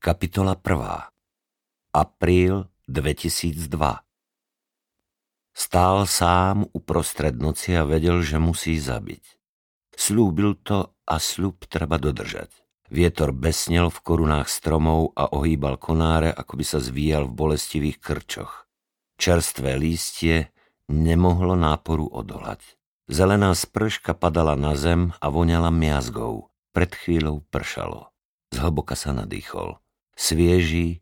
Kapitola 0.00 0.56
1. 0.56 1.12
Apríl 1.92 2.72
2002 2.88 3.68
Stál 5.52 6.08
sám 6.08 6.64
uprostred 6.72 7.36
noci 7.36 7.76
a 7.76 7.84
vedel, 7.84 8.24
že 8.24 8.40
musí 8.40 8.80
zabiť. 8.80 9.20
Slúbil 9.92 10.56
to 10.64 10.96
a 11.04 11.20
sľub 11.20 11.68
treba 11.68 12.00
dodržať. 12.00 12.48
Vietor 12.88 13.36
besnel 13.36 13.92
v 13.92 14.00
korunách 14.00 14.48
stromov 14.48 15.12
a 15.20 15.36
ohýbal 15.36 15.76
konáre, 15.76 16.32
ako 16.32 16.56
by 16.56 16.64
sa 16.64 16.80
zvíjal 16.80 17.28
v 17.28 17.36
bolestivých 17.36 18.00
krčoch. 18.00 18.72
Čerstvé 19.20 19.76
lístie 19.76 20.48
nemohlo 20.88 21.60
náporu 21.60 22.08
odolať. 22.08 22.64
Zelená 23.04 23.52
sprška 23.52 24.16
padala 24.16 24.56
na 24.56 24.80
zem 24.80 25.12
a 25.20 25.28
voňala 25.28 25.68
miazgou. 25.68 26.48
Pred 26.72 26.96
chvíľou 26.96 27.44
pršalo. 27.52 28.08
Zhlboka 28.48 28.96
sa 28.96 29.12
nadýchol. 29.12 29.76
Svieží, 30.20 31.00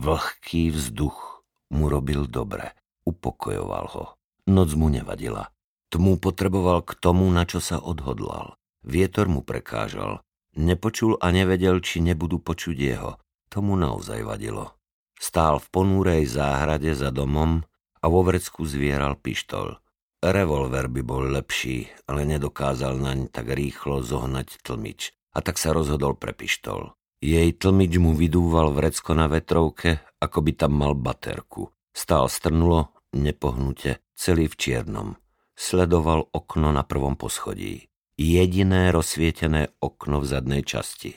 vlhký 0.00 0.72
vzduch 0.72 1.44
mu 1.68 1.92
robil 1.92 2.24
dobre, 2.24 2.72
upokojoval 3.04 3.86
ho. 3.92 4.04
Noc 4.48 4.72
mu 4.72 4.88
nevadila. 4.88 5.52
Tmu 5.92 6.16
potreboval 6.16 6.80
k 6.80 6.96
tomu, 6.96 7.28
na 7.28 7.44
čo 7.44 7.60
sa 7.60 7.76
odhodlal. 7.76 8.56
Vietor 8.80 9.28
mu 9.28 9.44
prekážal. 9.44 10.24
Nepočul 10.56 11.20
a 11.20 11.28
nevedel, 11.36 11.84
či 11.84 12.00
nebudú 12.00 12.40
počuť 12.40 12.76
jeho. 12.80 13.20
Tomu 13.52 13.76
naozaj 13.76 14.24
vadilo. 14.24 14.72
Stál 15.20 15.60
v 15.60 15.68
ponúrej 15.68 16.24
záhrade 16.24 16.96
za 16.96 17.12
domom 17.12 17.60
a 18.00 18.04
vo 18.08 18.24
vrecku 18.24 18.64
zvieral 18.64 19.20
pištol. 19.20 19.76
Revolver 20.24 20.88
by 20.88 21.02
bol 21.04 21.28
lepší, 21.28 21.92
ale 22.08 22.24
nedokázal 22.24 22.96
naň 22.96 23.28
tak 23.28 23.52
rýchlo 23.52 24.00
zohnať 24.00 24.64
tlmič 24.64 25.12
a 25.36 25.44
tak 25.44 25.60
sa 25.60 25.76
rozhodol 25.76 26.16
pre 26.16 26.32
pištol. 26.32 26.96
Jej 27.24 27.56
tlmič 27.56 27.96
mu 27.96 28.12
vydúval 28.12 28.76
vrecko 28.76 29.16
na 29.16 29.24
vetrovke, 29.24 30.04
ako 30.20 30.38
by 30.44 30.52
tam 30.52 30.76
mal 30.76 30.92
baterku. 30.92 31.72
Stál 31.96 32.28
strnulo, 32.28 32.92
nepohnute, 33.16 34.04
celý 34.12 34.52
v 34.52 34.56
čiernom. 34.60 35.08
Sledoval 35.56 36.28
okno 36.28 36.76
na 36.76 36.84
prvom 36.84 37.16
poschodí. 37.16 37.88
Jediné 38.20 38.92
rozsvietené 38.92 39.72
okno 39.80 40.20
v 40.20 40.28
zadnej 40.28 40.62
časti. 40.64 41.16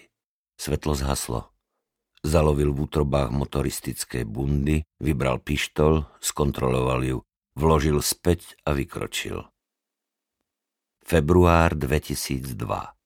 Svetlo 0.55 0.95
zhaslo. 0.95 1.51
Zalovil 2.23 2.71
v 2.75 2.87
útrobách 2.87 3.31
motoristické 3.31 4.23
bundy, 4.23 4.83
vybral 4.99 5.39
pištol, 5.39 6.07
skontroloval 6.19 6.99
ju, 7.03 7.17
vložil 7.55 7.99
späť 8.03 8.59
a 8.67 8.75
vykročil. 8.75 9.47
Február 11.03 11.75
2002 11.75 12.98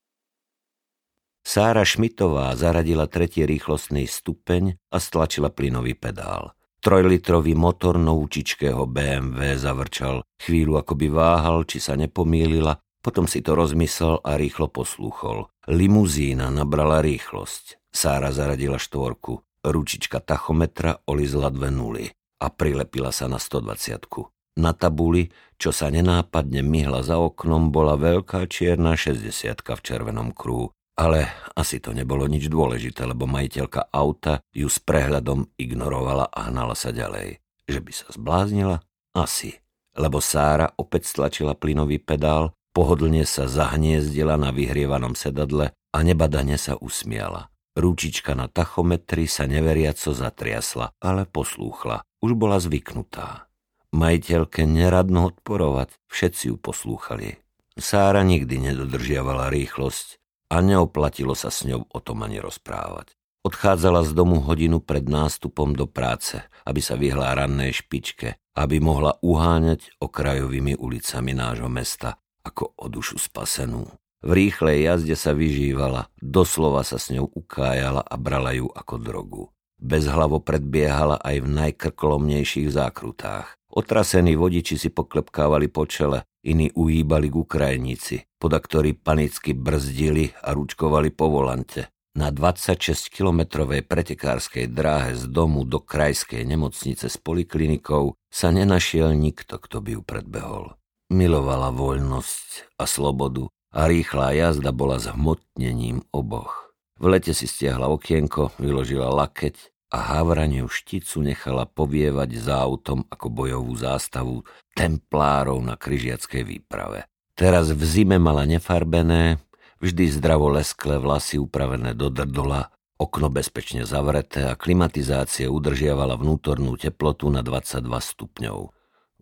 Sára 1.44 1.84
Šmitová 1.84 2.56
zaradila 2.56 3.04
tretí 3.04 3.44
rýchlostný 3.44 4.08
stupeň 4.08 4.80
a 4.88 4.96
stlačila 4.96 5.52
plynový 5.52 5.92
pedál. 5.92 6.56
Trojlitrový 6.80 7.52
motor 7.52 8.00
novúčičkého 8.00 8.88
BMW 8.88 9.56
zavrčal. 9.60 10.24
Chvíľu 10.40 10.80
akoby 10.80 11.12
váhal, 11.12 11.68
či 11.68 11.84
sa 11.84 12.00
nepomýlila, 12.00 12.80
potom 13.04 13.28
si 13.28 13.44
to 13.44 13.52
rozmyslel 13.52 14.24
a 14.24 14.40
rýchlo 14.40 14.72
poslúchol. 14.72 15.52
Limuzína 15.68 16.48
nabrala 16.48 17.04
rýchlosť. 17.04 17.92
Sára 17.92 18.32
zaradila 18.32 18.80
štvorku. 18.80 19.44
Ručička 19.64 20.24
tachometra 20.24 21.04
olizla 21.08 21.52
dve 21.52 21.68
nuly 21.68 22.06
a 22.40 22.48
prilepila 22.48 23.12
sa 23.12 23.28
na 23.28 23.36
120. 23.36 24.60
Na 24.60 24.72
tabuli, 24.72 25.32
čo 25.60 25.72
sa 25.72 25.92
nenápadne 25.92 26.64
myhla 26.64 27.04
za 27.04 27.20
oknom, 27.20 27.68
bola 27.68 28.00
veľká 28.00 28.48
čierna 28.48 28.96
60 28.96 29.60
v 29.60 29.80
červenom 29.84 30.32
kruhu. 30.32 30.72
Ale 30.94 31.26
asi 31.58 31.82
to 31.82 31.90
nebolo 31.90 32.30
nič 32.30 32.46
dôležité, 32.46 33.02
lebo 33.02 33.26
majiteľka 33.26 33.90
auta 33.90 34.38
ju 34.54 34.70
s 34.70 34.78
prehľadom 34.78 35.50
ignorovala 35.58 36.30
a 36.30 36.50
hnala 36.50 36.78
sa 36.78 36.94
ďalej. 36.94 37.42
Že 37.66 37.78
by 37.82 37.92
sa 37.92 38.06
zbláznila? 38.14 38.76
Asi. 39.14 39.58
Lebo 39.94 40.18
Sára 40.22 40.70
opäť 40.74 41.10
stlačila 41.10 41.54
plynový 41.58 41.98
pedál, 42.02 42.54
pohodlne 42.74 43.26
sa 43.26 43.46
zahniezdila 43.46 44.38
na 44.38 44.50
vyhrievanom 44.50 45.14
sedadle 45.18 45.74
a 45.74 45.98
nebadane 46.02 46.58
sa 46.58 46.74
usmiala. 46.78 47.50
Rúčička 47.74 48.38
na 48.38 48.46
tachometri 48.46 49.26
sa 49.26 49.50
neveriaco 49.50 50.14
zatriasla, 50.14 50.94
ale 51.02 51.26
poslúchla. 51.26 52.06
Už 52.22 52.38
bola 52.38 52.62
zvyknutá. 52.62 53.50
Majiteľke 53.94 54.66
neradno 54.66 55.30
odporovať, 55.30 55.94
všetci 56.10 56.54
ju 56.54 56.56
poslúchali. 56.58 57.38
Sára 57.74 58.22
nikdy 58.22 58.70
nedodržiavala 58.70 59.50
rýchlosť, 59.50 60.22
a 60.48 60.56
neoplatilo 60.60 61.32
sa 61.32 61.48
s 61.48 61.64
ňou 61.68 61.88
o 61.88 61.98
tom 62.00 62.24
ani 62.24 62.40
rozprávať. 62.40 63.16
Odchádzala 63.44 64.08
z 64.08 64.16
domu 64.16 64.40
hodinu 64.40 64.80
pred 64.80 65.04
nástupom 65.04 65.76
do 65.76 65.84
práce, 65.84 66.40
aby 66.64 66.80
sa 66.80 66.96
vyhla 66.96 67.36
rannej 67.36 67.76
špičke, 67.76 68.40
aby 68.56 68.80
mohla 68.80 69.20
uháňať 69.20 70.00
okrajovými 70.00 70.80
ulicami 70.80 71.36
nášho 71.36 71.68
mesta 71.68 72.16
ako 72.44 72.76
o 72.76 72.86
dušu 72.88 73.20
spasenú. 73.20 73.88
V 74.24 74.30
rýchlej 74.32 74.88
jazde 74.88 75.16
sa 75.20 75.36
vyžívala, 75.36 76.08
doslova 76.16 76.80
sa 76.80 76.96
s 76.96 77.12
ňou 77.12 77.28
ukájala 77.28 78.00
a 78.00 78.16
brala 78.16 78.56
ju 78.56 78.72
ako 78.72 78.94
drogu. 78.96 79.44
Bezhlavo 79.76 80.40
predbiehala 80.40 81.20
aj 81.20 81.44
v 81.44 81.48
najkrkolomnejších 81.52 82.72
zákrutách. 82.72 83.60
Otrasení 83.74 84.38
vodiči 84.38 84.78
si 84.78 84.94
poklepkávali 84.94 85.66
po 85.66 85.82
čele, 85.82 86.22
iní 86.46 86.70
uhýbali 86.70 87.26
k 87.26 87.36
Ukrajnici, 87.42 88.22
poda 88.38 88.62
ktorí 88.62 88.94
panicky 88.94 89.50
brzdili 89.50 90.30
a 90.46 90.54
ručkovali 90.54 91.10
po 91.10 91.26
volante. 91.26 91.90
Na 92.14 92.30
26-kilometrovej 92.30 93.82
pretekárskej 93.82 94.70
dráhe 94.70 95.18
z 95.18 95.26
domu 95.26 95.66
do 95.66 95.82
krajskej 95.82 96.46
nemocnice 96.46 97.10
s 97.10 97.18
poliklinikou 97.18 98.14
sa 98.30 98.54
nenašiel 98.54 99.10
nikto, 99.18 99.58
kto 99.58 99.82
by 99.82 99.98
ju 99.98 100.02
predbehol. 100.06 100.78
Milovala 101.10 101.74
voľnosť 101.74 102.78
a 102.78 102.86
slobodu 102.86 103.50
a 103.74 103.90
rýchla 103.90 104.38
jazda 104.38 104.70
bola 104.70 105.02
zhmotnením 105.02 106.06
oboch. 106.14 106.70
V 107.02 107.10
lete 107.10 107.34
si 107.34 107.50
stiahla 107.50 107.90
okienko, 107.90 108.54
vyložila 108.62 109.10
lakeť 109.10 109.73
a 109.94 110.18
havraniu 110.18 110.66
šticu 110.66 111.22
nechala 111.22 111.70
povievať 111.70 112.30
za 112.42 112.58
autom 112.58 113.06
ako 113.06 113.30
bojovú 113.30 113.78
zástavu 113.78 114.42
templárov 114.74 115.62
na 115.62 115.78
kryžiackej 115.78 116.42
výprave. 116.42 117.06
Teraz 117.38 117.70
v 117.70 117.82
zime 117.86 118.18
mala 118.18 118.42
nefarbené, 118.42 119.38
vždy 119.78 120.10
zdravo 120.10 120.50
lesklé 120.50 120.98
vlasy 120.98 121.38
upravené 121.38 121.94
do 121.94 122.10
drdola, 122.10 122.74
okno 122.98 123.30
bezpečne 123.30 123.86
zavreté 123.86 124.50
a 124.50 124.58
klimatizácia 124.58 125.46
udržiavala 125.46 126.18
vnútornú 126.18 126.74
teplotu 126.74 127.30
na 127.30 127.46
22 127.46 127.86
stupňov. 127.86 128.58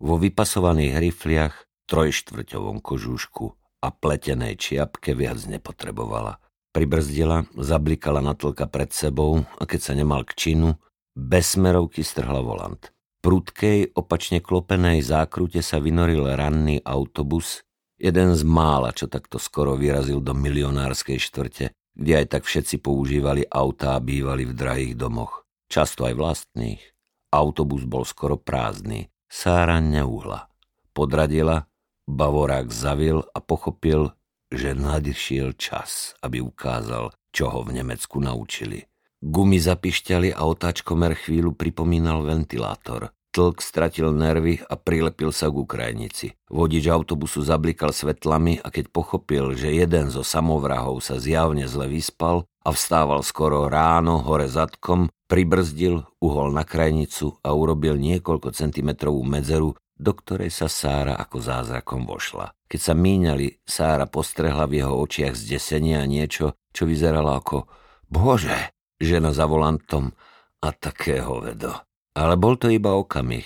Vo 0.01 0.15
vypasovaných 0.17 0.97
rifliach, 0.97 1.53
trojštvrťovom 1.85 2.81
kožúšku 2.81 3.45
a 3.85 3.87
pletenej 3.93 4.57
čiapke 4.57 5.13
viac 5.13 5.37
nepotrebovala. 5.45 6.42
Pribrzdila, 6.73 7.45
zablikala 7.53 8.17
na 8.17 8.33
tlka 8.33 8.65
pred 8.65 8.89
sebou 8.89 9.45
a 9.61 9.63
keď 9.69 9.79
sa 9.79 9.93
nemal 9.93 10.25
k 10.25 10.33
činu, 10.33 10.73
bez 11.13 11.53
smerovky 11.53 12.01
strhla 12.01 12.41
volant. 12.41 12.89
Prudkej, 13.21 13.93
opačne 13.93 14.41
klopenej 14.41 15.05
zákrute 15.05 15.61
sa 15.61 15.77
vynoril 15.77 16.25
ranný 16.33 16.81
autobus, 16.81 17.61
jeden 18.01 18.33
z 18.33 18.41
mála, 18.41 18.89
čo 18.91 19.05
takto 19.05 19.37
skoro 19.37 19.77
vyrazil 19.77 20.19
do 20.19 20.33
milionárskej 20.33 21.21
štvrte, 21.21 21.71
kde 21.93 22.13
aj 22.19 22.25
tak 22.33 22.43
všetci 22.49 22.81
používali 22.81 23.45
autá 23.47 23.93
a 23.95 24.03
bývali 24.03 24.43
v 24.49 24.57
drahých 24.57 24.97
domoch. 24.97 25.45
Často 25.69 26.09
aj 26.09 26.17
vlastných. 26.17 26.81
Autobus 27.29 27.85
bol 27.85 28.01
skoro 28.03 28.35
prázdny. 28.35 29.13
Sára 29.29 29.77
neuhla. 29.77 30.49
Podradila, 30.93 31.69
Bavorák 32.09 32.67
zavil 32.73 33.23
a 33.31 33.39
pochopil, 33.39 34.11
že 34.53 34.77
nadišiel 34.77 35.57
čas, 35.57 36.13
aby 36.21 36.37
ukázal, 36.37 37.09
čo 37.33 37.49
ho 37.49 37.65
v 37.65 37.81
Nemecku 37.81 38.21
naučili. 38.21 38.85
Gumy 39.17 39.57
zapišťali 39.57 40.35
a 40.35 40.45
otáčkomer 40.45 41.17
chvíľu 41.17 41.57
pripomínal 41.57 42.21
ventilátor. 42.21 43.09
Tlk 43.33 43.65
stratil 43.65 44.13
nervy 44.13 44.61
a 44.61 44.77
prilepil 44.77 45.33
sa 45.33 45.49
k 45.49 45.57
Ukrajnici. 45.57 46.37
Vodič 46.53 46.85
autobusu 46.85 47.41
zablikal 47.41 47.89
svetlami 47.89 48.61
a 48.61 48.69
keď 48.69 48.93
pochopil, 48.93 49.57
že 49.57 49.73
jeden 49.73 50.13
zo 50.13 50.21
samovrahov 50.21 51.01
sa 51.01 51.17
zjavne 51.17 51.65
zle 51.65 51.89
vyspal 51.89 52.45
a 52.61 52.69
vstával 52.69 53.25
skoro 53.25 53.65
ráno 53.65 54.21
hore 54.21 54.45
zadkom, 54.45 55.09
pribrzdil, 55.25 56.05
uhol 56.21 56.53
na 56.53 56.61
krajnicu 56.61 57.41
a 57.41 57.57
urobil 57.57 57.97
niekoľko 57.97 58.53
centimetrovú 58.53 59.25
medzeru, 59.25 59.73
do 59.97 60.11
ktorej 60.13 60.53
sa 60.53 60.69
Sára 60.69 61.17
ako 61.17 61.41
zázrakom 61.41 62.05
vošla. 62.05 62.53
Keď 62.73 62.81
sa 62.81 62.97
míňali, 62.97 63.61
Sára 63.69 64.09
postrehla 64.09 64.65
v 64.65 64.81
jeho 64.81 64.97
očiach 64.97 65.37
zdesenia 65.37 66.09
niečo, 66.09 66.57
čo 66.73 66.89
vyzeralo 66.89 67.37
ako 67.37 67.69
Bože, 68.09 68.73
žena 68.97 69.29
za 69.29 69.45
volantom 69.45 70.09
a 70.57 70.73
takého 70.73 71.37
vedo. 71.37 71.85
Ale 72.17 72.33
bol 72.33 72.57
to 72.57 72.73
iba 72.73 72.97
okamih 72.97 73.45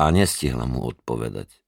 a 0.00 0.08
nestihla 0.08 0.64
mu 0.64 0.80
odpovedať. 0.80 1.60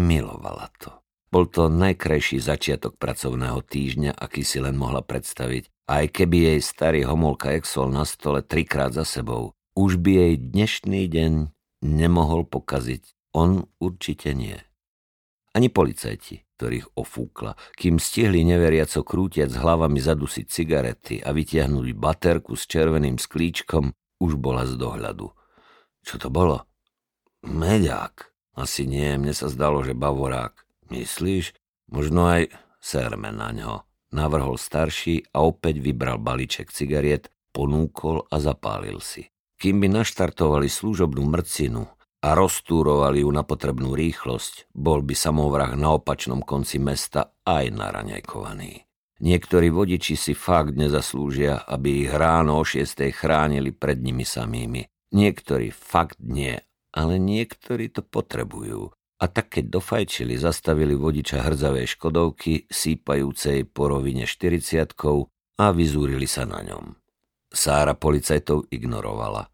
Milovala 0.00 0.72
to. 0.80 0.96
Bol 1.28 1.44
to 1.52 1.68
najkrajší 1.68 2.40
začiatok 2.40 2.96
pracovného 2.96 3.60
týždňa, 3.60 4.16
aký 4.16 4.48
si 4.48 4.64
len 4.64 4.80
mohla 4.80 5.04
predstaviť 5.04 5.68
Aj 5.92 6.08
keby 6.08 6.56
jej 6.56 6.60
starý 6.64 7.04
homolka 7.04 7.52
Exol 7.52 7.92
na 7.92 8.08
stole 8.08 8.40
trikrát 8.40 8.96
za 8.96 9.04
sebou, 9.04 9.52
už 9.76 10.00
by 10.00 10.10
jej 10.24 10.34
dnešný 10.40 11.04
deň 11.04 11.32
nemohol 11.84 12.48
pokaziť. 12.48 13.12
On 13.36 13.68
určite 13.76 14.32
nie. 14.32 14.56
Ani 15.54 15.70
policajti, 15.70 16.42
ktorých 16.58 16.98
ofúkla, 16.98 17.54
kým 17.78 18.02
stihli 18.02 18.42
neveriaco 18.42 19.06
krútiať 19.06 19.54
s 19.54 19.60
hlavami 19.62 20.02
zadusiť 20.02 20.46
cigarety 20.50 21.22
a 21.22 21.30
vytiahnuť 21.30 21.94
baterku 21.94 22.58
s 22.58 22.66
červeným 22.66 23.22
sklíčkom, 23.22 23.94
už 24.18 24.34
bola 24.34 24.66
z 24.66 24.74
dohľadu. 24.74 25.30
Čo 26.02 26.14
to 26.18 26.28
bolo? 26.28 26.66
Meďák. 27.46 28.34
Asi 28.58 28.86
nie, 28.86 29.14
mne 29.14 29.30
sa 29.30 29.46
zdalo, 29.46 29.86
že 29.86 29.94
bavorák. 29.94 30.58
Myslíš? 30.90 31.54
Možno 31.90 32.26
aj 32.26 32.50
serme 32.82 33.30
na 33.30 33.54
ňo. 33.54 33.86
Navrhol 34.14 34.58
starší 34.58 35.30
a 35.34 35.42
opäť 35.42 35.82
vybral 35.82 36.22
balíček 36.22 36.70
cigariet, 36.70 37.30
ponúkol 37.54 38.26
a 38.30 38.42
zapálil 38.42 38.98
si. 38.98 39.30
Kým 39.58 39.82
by 39.82 40.02
naštartovali 40.02 40.66
služobnú 40.66 41.22
mrcinu 41.30 41.93
a 42.24 42.32
roztúrovali 42.32 43.20
ju 43.20 43.28
na 43.28 43.44
potrebnú 43.44 43.92
rýchlosť, 43.92 44.72
bol 44.72 45.04
by 45.04 45.12
samovrah 45.12 45.76
na 45.76 46.00
opačnom 46.00 46.40
konci 46.40 46.80
mesta 46.80 47.36
aj 47.44 47.68
naraňajkovaný. 47.68 48.88
Niektorí 49.20 49.68
vodiči 49.68 50.16
si 50.16 50.32
fakt 50.32 50.72
nezaslúžia, 50.72 51.68
aby 51.68 52.08
ich 52.08 52.10
ráno 52.10 52.56
o 52.56 52.64
šiestej 52.64 53.12
chránili 53.12 53.76
pred 53.76 54.00
nimi 54.00 54.24
samými. 54.24 54.88
Niektorí 55.12 55.68
fakt 55.68 56.18
nie, 56.24 56.56
ale 56.96 57.20
niektorí 57.20 57.92
to 57.92 58.00
potrebujú. 58.00 58.90
A 59.20 59.24
tak 59.30 59.60
keď 59.60 59.78
dofajčili, 59.78 60.34
zastavili 60.34 60.96
vodiča 60.98 61.44
hrdzavej 61.44 61.86
škodovky, 61.94 62.66
sípajúcej 62.66 63.68
po 63.68 63.86
rovine 63.86 64.26
40 64.26 64.96
a 65.60 65.66
vyzúrili 65.70 66.26
sa 66.26 66.48
na 66.48 66.64
ňom. 66.66 66.98
Sára 67.54 67.94
policajtov 67.94 68.66
ignorovala. 68.74 69.53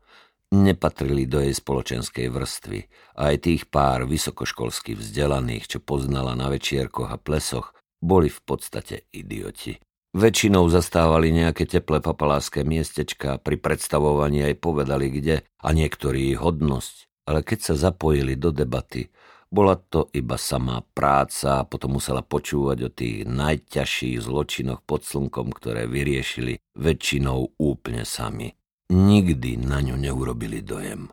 Nepatrili 0.50 1.30
do 1.30 1.38
jej 1.38 1.54
spoločenskej 1.54 2.26
vrstvy 2.26 2.80
a 3.14 3.30
aj 3.30 3.36
tých 3.46 3.62
pár 3.70 4.02
vysokoškolsky 4.10 4.98
vzdelaných, 4.98 5.76
čo 5.76 5.78
poznala 5.78 6.34
na 6.34 6.50
večierkoch 6.50 7.06
a 7.06 7.22
plesoch, 7.22 7.70
boli 8.02 8.26
v 8.26 8.40
podstate 8.42 9.06
idioti. 9.14 9.78
Väčšinou 10.10 10.66
zastávali 10.66 11.30
nejaké 11.30 11.70
teplé 11.70 12.02
papaláske 12.02 12.66
miestečka, 12.66 13.38
pri 13.38 13.62
predstavovaní 13.62 14.42
aj 14.42 14.58
povedali 14.58 15.06
kde 15.06 15.46
a 15.62 15.68
niektorí 15.70 16.34
hodnosť, 16.34 17.06
ale 17.30 17.46
keď 17.46 17.58
sa 17.70 17.74
zapojili 17.78 18.34
do 18.34 18.50
debaty, 18.50 19.06
bola 19.50 19.78
to 19.78 20.10
iba 20.10 20.34
samá 20.34 20.82
práca 20.82 21.62
a 21.62 21.66
potom 21.66 21.98
musela 21.98 22.26
počúvať 22.26 22.78
o 22.86 22.90
tých 22.90 23.22
najťažších 23.26 24.18
zločinoch 24.18 24.82
pod 24.82 25.06
slnkom, 25.06 25.54
ktoré 25.54 25.86
vyriešili 25.86 26.58
väčšinou 26.74 27.54
úplne 27.58 28.02
sami. 28.02 28.59
Nikdy 28.90 29.70
na 29.70 29.78
ňu 29.78 29.94
neurobili 29.94 30.66
dojem 30.66 31.06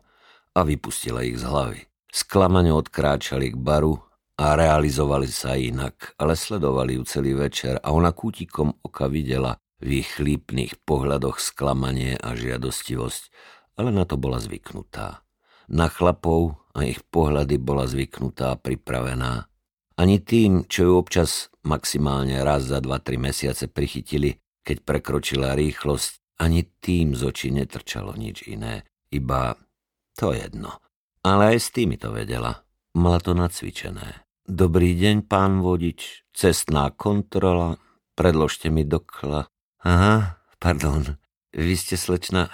a 0.50 0.66
vypustila 0.66 1.22
ich 1.22 1.38
z 1.38 1.46
hlavy. 1.46 1.86
Sklamane 2.10 2.74
odkráčali 2.74 3.54
k 3.54 3.56
baru 3.56 3.94
a 4.34 4.58
realizovali 4.58 5.30
sa 5.30 5.54
inak, 5.54 6.18
ale 6.18 6.34
sledovali 6.34 6.98
ju 6.98 7.06
celý 7.06 7.38
večer 7.38 7.78
a 7.78 7.94
ona 7.94 8.10
kútikom 8.10 8.82
oka 8.82 9.06
videla 9.06 9.62
v 9.78 10.02
ich 10.02 10.10
chlípnych 10.18 10.82
pohľadoch 10.82 11.38
sklamanie 11.38 12.18
a 12.18 12.34
žiadostivosť, 12.34 13.22
ale 13.78 13.94
na 13.94 14.02
to 14.02 14.18
bola 14.18 14.42
zvyknutá. 14.42 15.22
Na 15.70 15.86
chlapov 15.86 16.58
a 16.74 16.82
ich 16.82 16.98
pohľady 17.06 17.62
bola 17.62 17.86
zvyknutá 17.86 18.54
a 18.54 18.58
pripravená. 18.58 19.46
Ani 19.94 20.18
tým, 20.18 20.66
čo 20.66 20.82
ju 20.82 20.92
občas 20.98 21.46
maximálne 21.62 22.42
raz 22.42 22.66
za 22.66 22.82
2-3 22.82 23.22
mesiace 23.22 23.70
prichytili, 23.70 24.34
keď 24.66 24.82
prekročila 24.82 25.54
rýchlosť, 25.54 26.26
ani 26.38 26.64
tým 26.78 27.18
z 27.18 27.22
očí 27.26 27.50
netrčalo 27.50 28.14
nič 28.14 28.46
iné, 28.46 28.86
iba 29.10 29.58
to 30.14 30.30
jedno. 30.30 30.78
Ale 31.26 31.54
aj 31.54 31.58
s 31.58 31.68
tými 31.74 31.98
to 31.98 32.14
vedela. 32.14 32.62
Mala 32.94 33.18
to 33.18 33.34
nacvičené. 33.34 34.24
Dobrý 34.48 34.96
deň, 34.96 35.28
pán 35.28 35.60
vodič. 35.60 36.24
Cestná 36.32 36.88
kontrola. 36.94 37.76
Predložte 38.16 38.72
mi 38.72 38.86
dokla. 38.86 39.44
Aha, 39.84 40.40
pardon. 40.56 41.20
Vy 41.52 41.74
ste 41.76 42.00
slečna... 42.00 42.48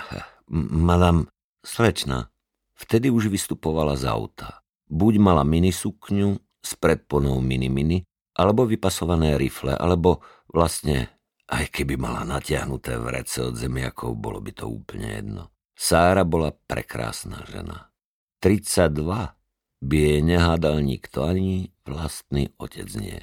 Madam... 0.50 1.30
Slečna. 1.64 2.28
Vtedy 2.76 3.08
už 3.08 3.32
vystupovala 3.32 3.96
z 3.96 4.04
auta. 4.10 4.60
Buď 4.90 5.16
mala 5.16 5.46
minisukňu 5.48 6.36
s 6.60 6.76
predponou 6.76 7.40
mini-mini, 7.40 8.04
alebo 8.36 8.68
vypasované 8.68 9.40
rifle, 9.40 9.72
alebo 9.72 10.20
vlastne 10.50 11.13
aj 11.50 11.64
keby 11.68 12.00
mala 12.00 12.24
natiahnuté 12.24 12.96
vrece 12.96 13.44
od 13.44 13.54
zemiakov, 13.60 14.16
bolo 14.16 14.40
by 14.40 14.52
to 14.56 14.64
úplne 14.64 15.08
jedno. 15.12 15.42
Sára 15.76 16.24
bola 16.24 16.54
prekrásna 16.54 17.44
žena. 17.50 17.92
32 18.40 19.84
by 19.84 19.96
jej 19.96 20.20
nehádal 20.24 20.80
nikto, 20.80 21.26
ani 21.26 21.74
vlastný 21.84 22.54
otec 22.56 22.88
nie. 22.96 23.20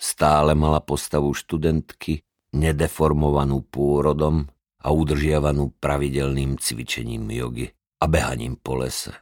Stále 0.00 0.56
mala 0.56 0.80
postavu 0.80 1.36
študentky, 1.36 2.24
nedeformovanú 2.56 3.60
pôrodom 3.68 4.48
a 4.80 4.88
udržiavanú 4.88 5.76
pravidelným 5.76 6.56
cvičením 6.56 7.28
jogy 7.28 7.68
a 8.00 8.08
behaním 8.08 8.56
po 8.56 8.80
lese. 8.80 9.12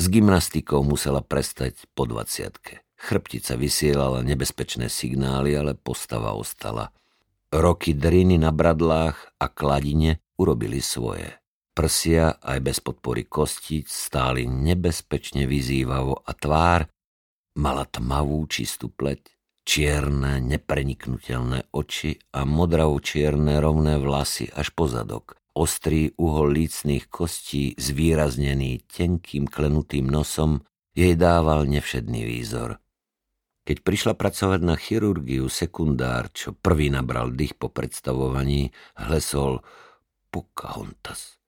S 0.00 0.08
gymnastikou 0.08 0.80
musela 0.80 1.20
prestať 1.20 1.84
po 1.92 2.08
20. 2.08 2.56
Chrbtica 2.96 3.52
vysielala 3.60 4.24
nebezpečné 4.24 4.88
signály, 4.88 5.52
ale 5.52 5.76
postava 5.76 6.32
ostala– 6.32 6.88
Roky 7.52 7.92
driny 7.92 8.40
na 8.40 8.48
bradlách 8.48 9.36
a 9.36 9.44
kladine 9.52 10.24
urobili 10.40 10.80
svoje. 10.80 11.36
Prsia 11.76 12.40
aj 12.40 12.58
bez 12.64 12.80
podpory 12.80 13.28
kostíc 13.28 13.92
stáli 13.92 14.48
nebezpečne 14.48 15.44
vyzývavo 15.44 16.24
a 16.24 16.32
tvár 16.32 16.88
mala 17.60 17.84
tmavú 17.84 18.48
čistú 18.48 18.88
pleť, 18.88 19.36
čierne 19.68 20.40
nepreniknutelné 20.40 21.68
oči 21.76 22.16
a 22.32 22.48
modravo-čierne 22.48 23.60
rovné 23.60 24.00
vlasy 24.00 24.48
až 24.48 24.72
po 24.72 24.88
zadok. 24.88 25.36
Ostrý 25.52 26.08
uhol 26.16 26.56
lícných 26.56 27.12
kostí, 27.12 27.76
zvýraznený 27.76 28.88
tenkým 28.88 29.44
klenutým 29.44 30.08
nosom, 30.08 30.64
jej 30.96 31.12
dával 31.20 31.68
nevšedný 31.68 32.24
výzor. 32.24 32.81
Keď 33.62 33.76
prišla 33.86 34.18
pracovať 34.18 34.60
na 34.66 34.74
chirurgiu 34.74 35.46
sekundár, 35.46 36.34
čo 36.34 36.50
prvý 36.50 36.90
nabral 36.90 37.30
dých 37.30 37.54
po 37.54 37.70
predstavovaní, 37.70 38.74
hlesol 38.98 39.62
Pocahontas. 40.34 41.38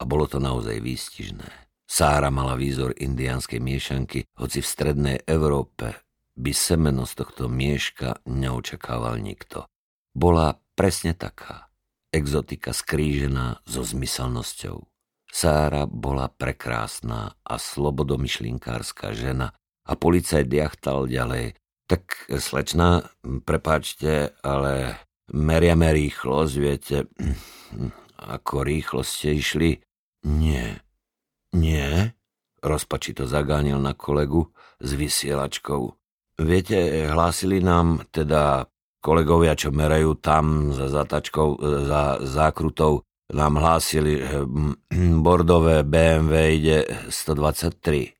A 0.00 0.08
bolo 0.08 0.24
to 0.24 0.40
naozaj 0.40 0.80
výstižné. 0.80 1.68
Sára 1.88 2.32
mala 2.32 2.56
výzor 2.56 2.96
indianskej 2.96 3.60
miešanky, 3.60 4.24
hoci 4.40 4.64
v 4.64 4.68
strednej 4.68 5.18
Európe 5.28 6.04
by 6.38 6.52
semeno 6.54 7.02
z 7.04 7.12
tohto 7.18 7.50
mieška 7.50 8.22
neočakával 8.28 9.18
nikto. 9.18 9.66
Bola 10.14 10.56
presne 10.78 11.12
taká. 11.12 11.68
Exotika 12.14 12.72
skrížená 12.72 13.60
so 13.66 13.82
zmyselnosťou. 13.84 14.86
Sára 15.28 15.84
bola 15.84 16.32
prekrásna 16.32 17.36
a 17.44 17.60
slobodomyšlinkárska 17.60 19.12
žena, 19.12 19.52
a 19.88 19.92
policajt 19.96 20.52
jachtal 20.52 21.08
ďalej. 21.08 21.56
Tak, 21.88 22.28
slečna, 22.36 23.08
prepáčte, 23.48 24.36
ale 24.44 25.00
meriame 25.32 25.88
rýchlosť, 25.88 26.54
viete, 26.60 27.08
ako 28.20 28.60
rýchlo 28.60 29.00
ste 29.00 29.40
išli? 29.40 29.80
Nie. 30.28 30.84
Nie? 31.56 32.12
Rozpačito 32.60 33.24
zagánil 33.24 33.80
na 33.80 33.96
kolegu 33.96 34.52
s 34.76 34.90
vysielačkou. 34.92 35.82
Viete, 36.44 37.08
hlásili 37.08 37.64
nám 37.64 38.04
teda 38.12 38.68
kolegovia, 39.00 39.56
čo 39.56 39.72
merajú 39.72 40.18
tam 40.20 40.74
za 40.76 40.92
zatačkou, 40.92 41.56
za 41.86 42.20
zákrutou, 42.20 43.00
nám 43.32 43.60
hlásili, 43.60 44.20
bordové 45.24 45.84
BMW 45.84 46.34
ide 46.58 46.78
123. 47.08 48.17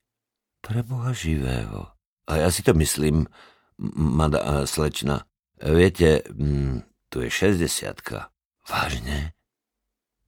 Pre 0.68 0.84
Boha 0.84 1.16
živého. 1.16 1.88
A 2.28 2.44
ja 2.44 2.52
si 2.52 2.60
to 2.60 2.76
myslím, 2.76 3.24
mada, 3.96 4.68
slečna. 4.68 5.24
Viete, 5.56 6.20
tu 7.08 7.24
je 7.24 7.32
60 7.32 7.64
Vážne? 8.68 9.32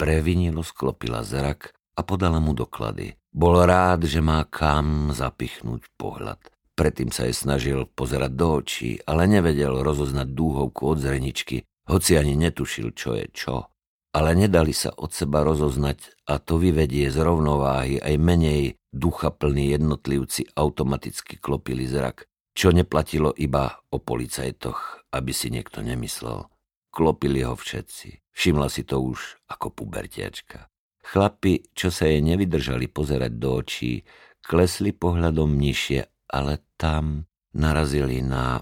Previnilo 0.01 0.65
sklopila 0.65 1.21
zrak 1.29 1.77
a 1.93 2.01
podala 2.01 2.41
mu 2.41 2.57
doklady. 2.57 3.21
Bol 3.29 3.69
rád, 3.69 4.09
že 4.09 4.25
má 4.25 4.49
kam 4.49 5.13
zapichnúť 5.13 5.93
pohľad. 6.01 6.41
Predtým 6.73 7.13
sa 7.13 7.29
jej 7.29 7.37
snažil 7.37 7.85
pozerať 7.93 8.33
do 8.33 8.65
očí, 8.65 8.97
ale 9.05 9.29
nevedel 9.29 9.85
rozoznať 9.85 10.33
dúhovku 10.33 10.97
od 10.97 11.05
zreničky, 11.05 11.69
hoci 11.85 12.17
ani 12.17 12.41
netušil, 12.41 12.97
čo 12.97 13.13
je 13.13 13.29
čo 13.29 13.69
ale 14.11 14.35
nedali 14.35 14.75
sa 14.75 14.91
od 14.91 15.15
seba 15.15 15.47
rozoznať 15.47 16.27
a 16.27 16.43
to 16.43 16.59
vyvedie 16.59 17.07
z 17.15 17.19
rovnováhy 17.23 18.03
aj 18.03 18.15
menej 18.19 18.80
ducha 18.91 19.31
plní 19.31 19.75
jednotlivci 19.75 20.51
automaticky 20.55 21.39
klopili 21.39 21.87
zrak, 21.87 22.27
čo 22.55 22.75
neplatilo 22.75 23.31
iba 23.39 23.79
o 23.91 24.03
policajtoch, 24.03 25.07
aby 25.15 25.33
si 25.33 25.49
niekto 25.51 25.81
nemyslel. 25.83 26.47
klopili 26.91 27.47
ho 27.47 27.55
všetci. 27.55 28.35
Všimla 28.35 28.67
si 28.67 28.83
to 28.83 28.99
už 28.99 29.39
ako 29.47 29.71
pubertiačka. 29.71 30.67
Chlapi, 31.07 31.71
čo 31.71 31.95
sa 31.95 32.11
jej 32.11 32.19
nevydržali 32.19 32.91
pozerať 32.91 33.33
do 33.39 33.63
očí, 33.63 34.03
klesli 34.43 34.91
pohľadom 34.91 35.55
nižšie, 35.55 36.31
ale 36.35 36.63
tam 36.75 37.31
narazili 37.55 38.23
na, 38.27 38.59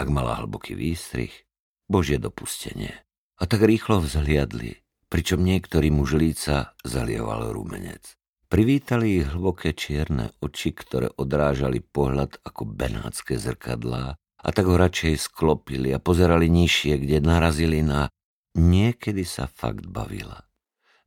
ak 0.00 0.08
mala 0.08 0.40
hlboký 0.40 0.72
výstrih, 0.72 1.32
Božie 1.84 2.16
dopustenie. 2.16 2.96
A 3.40 3.44
tak 3.44 3.64
rýchlo 3.64 4.00
vzhliadli, 4.04 4.80
pričom 5.12 5.44
niektorý 5.44 5.92
muž 5.92 6.16
líca 6.16 6.76
zalieval 6.84 7.52
rumenec. 7.52 8.19
Privítali 8.50 9.22
ich 9.22 9.30
hlboké 9.30 9.70
čierne 9.78 10.34
oči, 10.42 10.74
ktoré 10.74 11.14
odrážali 11.14 11.78
pohľad 11.78 12.42
ako 12.42 12.66
benátske 12.66 13.38
zrkadlá 13.38 14.18
a 14.18 14.48
tak 14.50 14.66
ho 14.66 14.74
radšej 14.74 15.30
sklopili 15.30 15.94
a 15.94 16.02
pozerali 16.02 16.50
nižšie, 16.50 16.98
kde 16.98 17.22
narazili 17.22 17.86
na 17.86 18.10
niekedy 18.58 19.22
sa 19.22 19.46
fakt 19.46 19.86
bavila. 19.86 20.50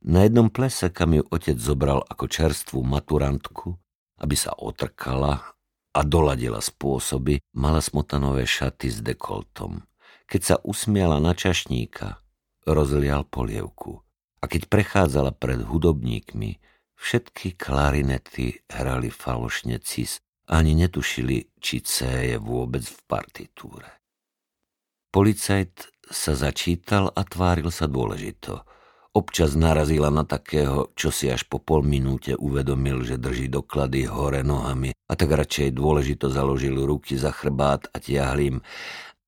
Na 0.08 0.24
jednom 0.24 0.48
plese, 0.48 0.88
kam 0.88 1.12
ju 1.12 1.20
otec 1.28 1.60
zobral 1.60 2.00
ako 2.08 2.24
čerstvú 2.32 2.80
maturantku, 2.80 3.76
aby 4.24 4.36
sa 4.40 4.56
otrkala 4.56 5.44
a 5.92 6.00
doladila 6.00 6.64
spôsoby, 6.64 7.44
mala 7.52 7.84
smotanové 7.84 8.48
šaty 8.48 8.88
s 8.88 9.04
dekoltom. 9.04 9.84
Keď 10.32 10.40
sa 10.40 10.56
usmiala 10.64 11.20
na 11.20 11.36
čašníka, 11.36 12.24
rozlial 12.64 13.28
polievku. 13.28 14.00
A 14.40 14.48
keď 14.48 14.72
prechádzala 14.72 15.36
pred 15.36 15.60
hudobníkmi, 15.60 16.56
Všetky 17.04 17.60
klarinety 17.60 18.64
hrali 18.64 19.12
falošne 19.12 19.76
cis 19.84 20.24
ani 20.48 20.72
netušili, 20.72 21.52
či 21.60 21.84
C 21.84 22.08
je 22.32 22.40
vôbec 22.40 22.80
v 22.80 23.00
partitúre. 23.04 23.84
Policajt 25.12 25.92
sa 26.08 26.32
začítal 26.32 27.12
a 27.12 27.20
tváril 27.28 27.68
sa 27.68 27.92
dôležito. 27.92 28.64
Občas 29.12 29.52
narazila 29.52 30.08
na 30.08 30.24
takého, 30.24 30.96
čo 30.96 31.12
si 31.12 31.28
až 31.28 31.44
po 31.44 31.60
pol 31.60 31.84
minúte 31.84 32.34
uvedomil, 32.40 33.04
že 33.04 33.20
drží 33.20 33.52
doklady 33.52 34.08
hore 34.08 34.40
nohami 34.40 34.96
a 34.96 35.12
tak 35.12 35.28
radšej 35.28 35.76
dôležito 35.76 36.32
založil 36.32 36.88
ruky 36.88 37.20
za 37.20 37.36
chrbát 37.36 37.84
a 37.92 38.00
tiahli 38.00 38.56
im. 38.56 38.58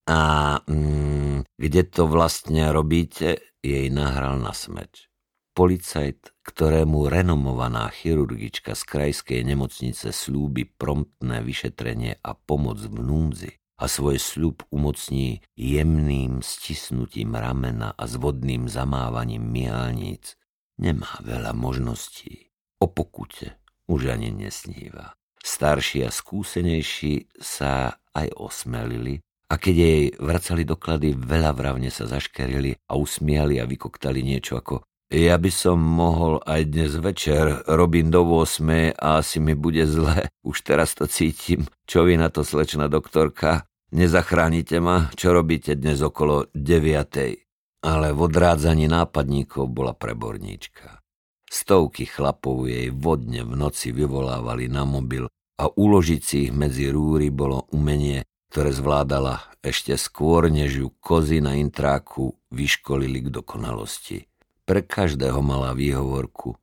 A 0.09 0.21
mm, 0.65 1.45
kde 1.61 1.83
to 1.93 2.09
vlastne 2.09 2.73
robíte, 2.73 3.37
jej 3.61 3.93
nahral 3.93 4.41
na 4.41 4.57
smeč. 4.57 5.13
Policajt, 5.53 6.36
ktorému 6.47 7.11
renomovaná 7.11 7.91
chirurgička 7.91 8.79
z 8.79 8.83
krajskej 8.87 9.43
nemocnice 9.43 10.15
slúbi 10.15 10.63
promptné 10.71 11.43
vyšetrenie 11.43 12.23
a 12.23 12.39
pomoc 12.39 12.79
v 12.79 13.03
núdzi 13.03 13.53
a 13.77 13.85
svoj 13.91 14.17
sľub 14.17 14.65
umocní 14.73 15.43
jemným 15.59 16.41
stisnutím 16.41 17.37
ramena 17.37 17.93
a 17.93 18.09
zvodným 18.09 18.71
zamávaním 18.71 19.45
miálnic, 19.45 20.39
nemá 20.81 21.21
veľa 21.21 21.53
možností. 21.53 22.55
O 22.81 22.89
pokute 22.89 23.61
už 23.91 24.17
ani 24.17 24.33
nesníva. 24.33 25.13
Starší 25.43 26.07
a 26.07 26.11
skúsenejší 26.11 27.37
sa 27.37 28.01
aj 28.17 28.33
osmelili 28.39 29.21
a 29.47 29.55
keď 29.63 29.75
jej 29.79 30.03
vracali 30.19 30.67
doklady, 30.67 31.15
veľa 31.15 31.55
vravne 31.55 31.87
sa 31.93 32.11
zaškerili 32.11 32.75
a 32.91 32.99
usmiali 32.99 33.63
a 33.63 33.69
vykoktali 33.69 34.27
niečo 34.27 34.59
ako 34.59 34.83
ja 35.07 35.39
by 35.39 35.51
som 35.55 35.79
mohol 35.79 36.43
aj 36.43 36.63
dnes 36.67 36.93
večer, 36.99 37.63
robím 37.71 38.11
do 38.11 38.27
8 38.27 38.99
a 38.99 39.23
asi 39.23 39.39
mi 39.39 39.55
bude 39.55 39.87
zle. 39.87 40.27
Už 40.43 40.67
teraz 40.67 40.99
to 40.99 41.07
cítim. 41.07 41.71
Čo 41.87 42.03
vy 42.03 42.19
na 42.19 42.27
to, 42.27 42.43
slečna 42.43 42.91
doktorka? 42.91 43.71
Nezachránite 43.95 44.83
ma? 44.83 45.15
Čo 45.15 45.31
robíte 45.31 45.79
dnes 45.79 46.03
okolo 46.03 46.51
9. 46.51 47.87
Ale 47.87 48.09
v 48.11 48.19
odrádzaní 48.19 48.91
nápadníkov 48.91 49.71
bola 49.71 49.95
preborníčka. 49.95 50.99
Stovky 51.47 52.11
chlapov 52.11 52.67
jej 52.67 52.91
vodne 52.91 53.47
v 53.47 53.55
noci 53.55 53.95
vyvolávali 53.95 54.67
na 54.67 54.83
mobil 54.83 55.31
a 55.63 55.71
uložiť 55.71 56.21
si 56.21 56.37
ich 56.51 56.53
medzi 56.53 56.91
rúry 56.91 57.31
bolo 57.31 57.71
umenie, 57.71 58.27
ktoré 58.51 58.75
zvládala 58.75 59.55
ešte 59.63 59.95
skôr, 59.95 60.51
než 60.51 60.83
ju 60.83 60.89
kozy 60.99 61.39
na 61.39 61.55
intráku 61.55 62.35
vyškolili 62.51 63.23
k 63.23 63.29
dokonalosti. 63.31 64.27
Pre 64.67 64.83
každého 64.83 65.39
mala 65.47 65.79
výhovorku 65.79 66.59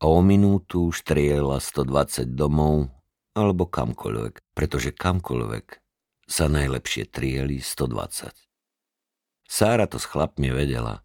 a 0.00 0.04
o 0.08 0.24
minútu 0.24 0.88
štriela 0.88 1.60
120 1.60 2.32
domov 2.32 2.88
alebo 3.36 3.68
kamkoľvek, 3.68 4.56
pretože 4.56 4.96
kamkoľvek 4.96 5.66
sa 6.24 6.48
najlepšie 6.48 7.12
trieli 7.12 7.60
120. 7.60 8.32
Sára 9.44 9.84
to 9.84 10.00
s 10.00 10.08
chlapmi 10.08 10.48
vedela. 10.48 11.04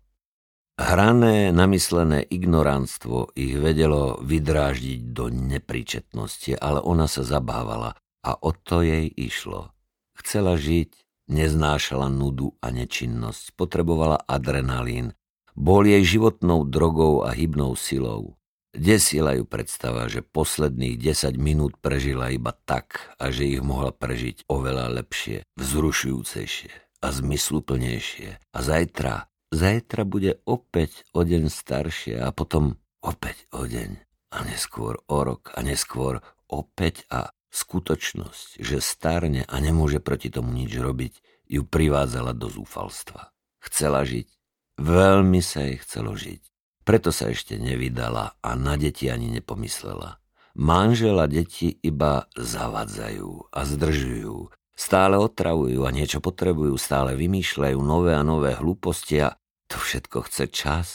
Hrané, 0.80 1.51
namyslené 1.51 2.24
ignoránstvo 2.24 3.36
ich 3.36 3.58
vedelo 3.60 4.22
vydráždiť 4.24 5.00
do 5.12 5.27
nepríčetnosti, 5.27 6.56
ale 6.56 6.80
ona 6.80 7.12
sa 7.12 7.27
zabávala 7.27 8.00
a 8.24 8.32
o 8.39 8.56
to 8.56 8.86
jej 8.86 9.10
išlo. 9.10 9.75
Chcela 10.16 10.56
žiť, 10.56 10.96
neznášala 11.27 12.08
nudu 12.13 12.56
a 12.62 12.72
nečinnosť, 12.72 13.58
potrebovala 13.58 14.22
adrenalín, 14.30 15.17
bol 15.58 15.82
jej 15.90 16.06
životnou 16.06 16.70
drogou 16.70 17.26
a 17.26 17.34
hybnou 17.34 17.74
silou. 17.74 18.38
Desila 18.78 19.34
ju 19.34 19.42
predstava, 19.42 20.06
že 20.06 20.22
posledných 20.22 21.02
10 21.02 21.34
minút 21.42 21.74
prežila 21.82 22.30
iba 22.30 22.54
tak 22.54 23.10
a 23.18 23.34
že 23.34 23.50
ich 23.50 23.62
mohla 23.66 23.90
prežiť 23.90 24.46
oveľa 24.46 25.02
lepšie, 25.02 25.42
vzrušujúcejšie 25.58 27.02
a 27.02 27.08
zmysluplnejšie. 27.10 28.30
A 28.54 28.58
zajtra, 28.62 29.34
zajtra 29.50 30.06
bude 30.06 30.38
opäť 30.46 31.10
o 31.18 31.26
deň 31.26 31.50
staršie 31.50 32.22
a 32.22 32.30
potom 32.30 32.78
opäť 33.02 33.50
o 33.50 33.66
deň 33.66 33.98
a 34.30 34.46
neskôr 34.46 35.02
o 35.10 35.18
rok 35.26 35.58
a 35.58 35.66
neskôr 35.66 36.22
opäť 36.46 37.02
a 37.10 37.34
skutočnosť, 37.50 38.62
že 38.62 38.78
starne 38.78 39.42
a 39.50 39.56
nemôže 39.58 39.98
proti 39.98 40.30
tomu 40.30 40.54
nič 40.54 40.78
robiť, 40.78 41.14
ju 41.50 41.66
privádzala 41.66 42.38
do 42.38 42.52
zúfalstva. 42.52 43.34
Chcela 43.58 44.06
žiť, 44.06 44.37
Veľmi 44.77 45.41
sa 45.41 45.65
jej 45.65 45.81
chcelo 45.81 46.13
žiť. 46.13 46.41
Preto 46.86 47.10
sa 47.10 47.34
ešte 47.34 47.57
nevydala 47.57 48.38
a 48.39 48.50
na 48.53 48.77
deti 48.77 49.10
ani 49.10 49.27
nepomyslela. 49.34 50.22
Manžela 50.57 51.25
deti 51.25 51.74
iba 51.81 52.29
zavadzajú 52.38 53.51
a 53.51 53.60
zdržujú. 53.65 54.53
Stále 54.77 55.17
otravujú 55.17 55.84
a 55.84 55.89
niečo 55.89 56.22
potrebujú, 56.22 56.77
stále 56.77 57.17
vymýšľajú 57.17 57.79
nové 57.81 58.13
a 58.13 58.22
nové 58.22 58.53
hlúposti 58.53 59.25
a 59.25 59.34
to 59.65 59.81
všetko 59.81 60.29
chce 60.29 60.46
čas. 60.53 60.88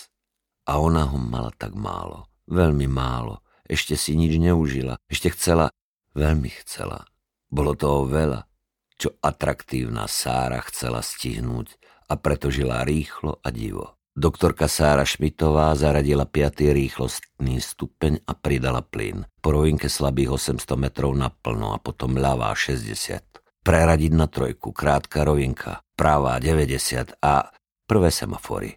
A 0.71 0.79
ona 0.79 1.11
ho 1.11 1.19
mala 1.19 1.51
tak 1.51 1.75
málo, 1.75 2.31
veľmi 2.47 2.87
málo. 2.87 3.43
Ešte 3.67 3.99
si 3.99 4.15
nič 4.15 4.39
neužila, 4.39 5.03
ešte 5.11 5.35
chcela, 5.35 5.75
veľmi 6.15 6.51
chcela. 6.63 7.03
Bolo 7.51 7.75
toho 7.75 8.07
veľa, 8.07 8.47
čo 8.95 9.19
atraktívna 9.19 10.07
Sára 10.07 10.63
chcela 10.71 11.03
stihnúť 11.03 11.75
a 12.13 12.21
preto 12.21 12.53
žila 12.53 12.85
rýchlo 12.85 13.41
a 13.41 13.49
divo. 13.49 13.97
Doktorka 14.13 14.69
Sára 14.69 15.09
Šmitová 15.09 15.73
zaradila 15.73 16.29
5. 16.29 16.69
rýchlostný 16.69 17.65
stupeň 17.65 18.21
a 18.29 18.37
pridala 18.37 18.85
plyn. 18.85 19.25
Po 19.41 19.57
rovinke 19.57 19.89
slabých 19.89 20.37
800 20.53 20.77
metrov 20.77 21.17
naplno 21.17 21.73
a 21.73 21.81
potom 21.81 22.21
ľavá 22.21 22.53
60. 22.53 23.65
Preradiť 23.65 24.13
na 24.13 24.29
trojku, 24.29 24.77
krátka 24.77 25.25
rovinka, 25.25 25.81
pravá 25.97 26.37
90 26.37 27.25
a 27.25 27.57
prvé 27.89 28.13
semafory. 28.13 28.77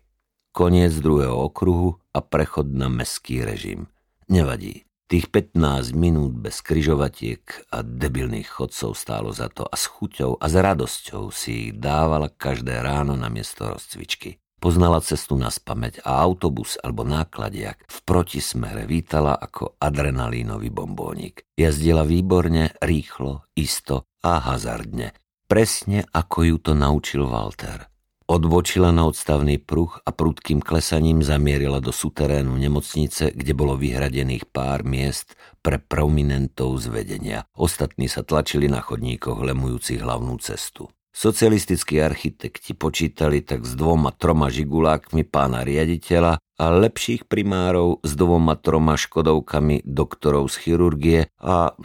Koniec 0.56 0.96
druhého 1.04 1.36
okruhu 1.36 2.00
a 2.16 2.24
prechod 2.24 2.72
na 2.72 2.88
meský 2.88 3.44
režim. 3.44 3.92
Nevadí. 4.32 4.88
Tých 5.06 5.30
15 5.30 5.94
minút 5.94 6.34
bez 6.34 6.66
kryžovatiek 6.66 7.70
a 7.70 7.86
debilných 7.86 8.50
chodcov 8.50 8.98
stálo 8.98 9.30
za 9.30 9.54
to 9.54 9.62
a 9.62 9.78
s 9.78 9.86
chuťou 9.86 10.42
a 10.42 10.46
s 10.50 10.56
radosťou 10.58 11.30
si 11.30 11.70
ich 11.70 11.72
dávala 11.78 12.34
každé 12.34 12.82
ráno 12.82 13.14
na 13.14 13.30
miesto 13.30 13.70
rozcvičky. 13.70 14.42
Poznala 14.58 14.98
cestu 15.06 15.38
na 15.38 15.54
spameť 15.54 16.02
a 16.02 16.26
autobus 16.26 16.82
alebo 16.82 17.06
nákladiak 17.06 17.86
v 17.86 17.98
protismere 18.02 18.90
vítala 18.90 19.38
ako 19.38 19.78
adrenalínový 19.78 20.74
bombónik. 20.74 21.46
Jazdila 21.54 22.02
výborne, 22.02 22.74
rýchlo, 22.82 23.46
isto 23.54 24.10
a 24.26 24.42
hazardne. 24.42 25.14
Presne 25.46 26.10
ako 26.10 26.38
ju 26.50 26.58
to 26.58 26.74
naučil 26.74 27.30
Walter. 27.30 27.95
Odbočila 28.26 28.90
na 28.90 29.06
odstavný 29.06 29.62
pruh 29.62 29.94
a 30.02 30.10
prudkým 30.10 30.58
klesaním 30.58 31.22
zamierila 31.22 31.78
do 31.78 31.94
suterénu 31.94 32.58
nemocnice, 32.58 33.30
kde 33.30 33.54
bolo 33.54 33.78
vyhradených 33.78 34.50
pár 34.50 34.82
miest 34.82 35.38
pre 35.62 35.78
prominentov 35.78 36.74
z 36.82 36.90
vedenia. 36.90 37.40
Ostatní 37.54 38.10
sa 38.10 38.26
tlačili 38.26 38.66
na 38.66 38.82
chodníkoch 38.82 39.46
lemujúcich 39.46 40.02
hlavnú 40.02 40.42
cestu. 40.42 40.90
Socialistickí 41.14 42.02
architekti 42.02 42.74
počítali 42.74 43.46
tak 43.46 43.62
s 43.62 43.78
dvoma 43.78 44.10
troma 44.10 44.50
žigulákmi 44.50 45.22
pána 45.30 45.62
riaditeľa 45.62 46.42
a 46.42 46.66
lepších 46.82 47.30
primárov 47.30 48.02
s 48.02 48.18
dvoma 48.18 48.58
troma 48.58 48.98
škodovkami 48.98 49.86
doktorov 49.86 50.50
z 50.50 50.56
chirurgie 50.66 51.20
a 51.46 51.78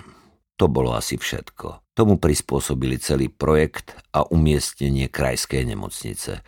to 0.56 0.66
bolo 0.72 0.96
asi 0.96 1.20
všetko. 1.20 1.89
Tomu 2.00 2.16
prispôsobili 2.16 2.96
celý 2.96 3.28
projekt 3.28 3.92
a 4.16 4.24
umiestnenie 4.24 5.12
krajskej 5.12 5.68
nemocnice. 5.68 6.40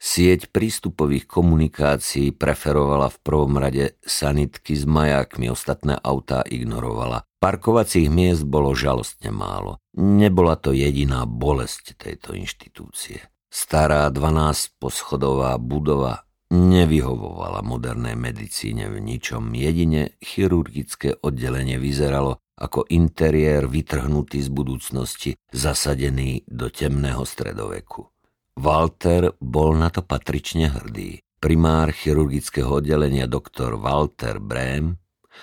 Sieť 0.00 0.48
prístupových 0.48 1.28
komunikácií 1.28 2.32
preferovala 2.32 3.12
v 3.12 3.20
prvom 3.20 3.52
rade 3.60 4.00
sanitky 4.00 4.72
s 4.72 4.88
majákmi, 4.88 5.52
ostatné 5.52 6.00
autá 6.00 6.40
ignorovala. 6.48 7.28
Parkovacích 7.36 8.08
miest 8.08 8.48
bolo 8.48 8.72
žalostne 8.72 9.28
málo. 9.28 9.76
Nebola 9.92 10.56
to 10.56 10.72
jediná 10.72 11.28
bolesť 11.28 12.00
tejto 12.00 12.32
inštitúcie. 12.32 13.28
Stará 13.52 14.08
12-poschodová 14.08 15.60
budova 15.60 16.23
nevyhovovala 16.54 17.66
modernej 17.66 18.14
medicíne 18.14 18.86
v 18.86 19.02
ničom. 19.02 19.50
Jedine 19.50 20.14
chirurgické 20.22 21.18
oddelenie 21.18 21.82
vyzeralo 21.82 22.38
ako 22.54 22.86
interiér 22.86 23.66
vytrhnutý 23.66 24.38
z 24.38 24.48
budúcnosti, 24.54 25.30
zasadený 25.50 26.46
do 26.46 26.70
temného 26.70 27.26
stredoveku. 27.26 28.06
Walter 28.54 29.34
bol 29.42 29.74
na 29.74 29.90
to 29.90 30.06
patrične 30.06 30.70
hrdý. 30.70 31.18
Primár 31.42 31.90
chirurgického 31.90 32.78
oddelenia 32.78 33.26
doktor 33.26 33.74
Walter 33.74 34.38
Brehm, 34.38 34.94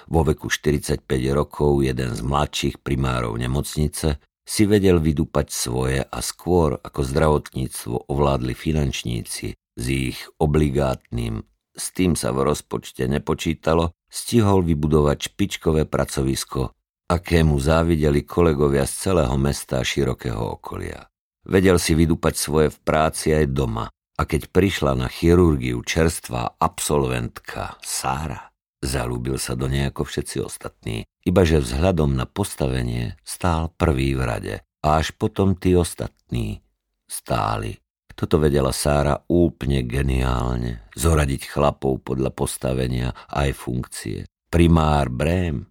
vo 0.08 0.24
veku 0.24 0.48
45 0.48 1.03
rokov 1.36 1.84
jeden 1.84 2.15
z 2.15 2.24
mladších 2.24 2.80
primárov 2.80 3.36
nemocnice, 3.36 4.24
si 4.41 4.63
vedel 4.65 4.98
vydúpať 5.03 5.48
svoje 5.51 6.00
a 6.01 6.20
skôr 6.24 6.80
ako 6.80 7.06
zdravotníctvo 7.06 8.10
ovládli 8.10 8.56
finančníci 8.56 9.61
s 9.75 9.86
ich 9.88 10.20
obligátnym, 10.38 11.44
s 11.72 11.86
tým 11.96 12.20
sa 12.20 12.36
v 12.36 12.51
rozpočte 12.51 13.08
nepočítalo, 13.08 13.96
stihol 14.12 14.68
vybudovať 14.68 15.32
špičkové 15.32 15.88
pracovisko, 15.88 16.75
akému 17.08 17.56
závideli 17.60 18.24
kolegovia 18.28 18.84
z 18.84 19.12
celého 19.12 19.36
mesta 19.40 19.80
a 19.80 19.88
širokého 19.88 20.60
okolia. 20.60 21.08
Vedel 21.48 21.82
si 21.82 21.98
vydúpať 21.98 22.36
svoje 22.38 22.68
v 22.70 22.80
práci 22.86 23.34
aj 23.34 23.46
doma 23.50 23.90
a 23.92 24.22
keď 24.28 24.51
prišla 24.54 24.94
na 24.94 25.08
chirurgiu 25.10 25.82
čerstvá 25.82 26.60
absolventka 26.62 27.82
Sára, 27.82 28.54
zalúbil 28.84 29.42
sa 29.42 29.58
do 29.58 29.66
nej 29.66 29.90
ako 29.90 30.06
všetci 30.06 30.38
ostatní, 30.44 31.10
ibaže 31.25 31.58
vzhľadom 31.58 32.13
na 32.13 32.30
postavenie 32.30 33.18
stál 33.25 33.74
prvý 33.74 34.13
v 34.13 34.22
rade 34.22 34.56
a 34.86 35.01
až 35.01 35.18
potom 35.18 35.58
tí 35.58 35.74
ostatní 35.74 36.62
stáli. 37.10 37.82
Toto 38.22 38.38
vedela 38.38 38.70
Sára 38.70 39.18
úplne 39.34 39.82
geniálne, 39.82 40.86
zoradiť 40.94 41.42
chlapov 41.50 42.06
podľa 42.06 42.30
postavenia 42.30 43.18
aj 43.34 43.50
funkcie. 43.58 44.30
Primár 44.46 45.10
Brém 45.10 45.66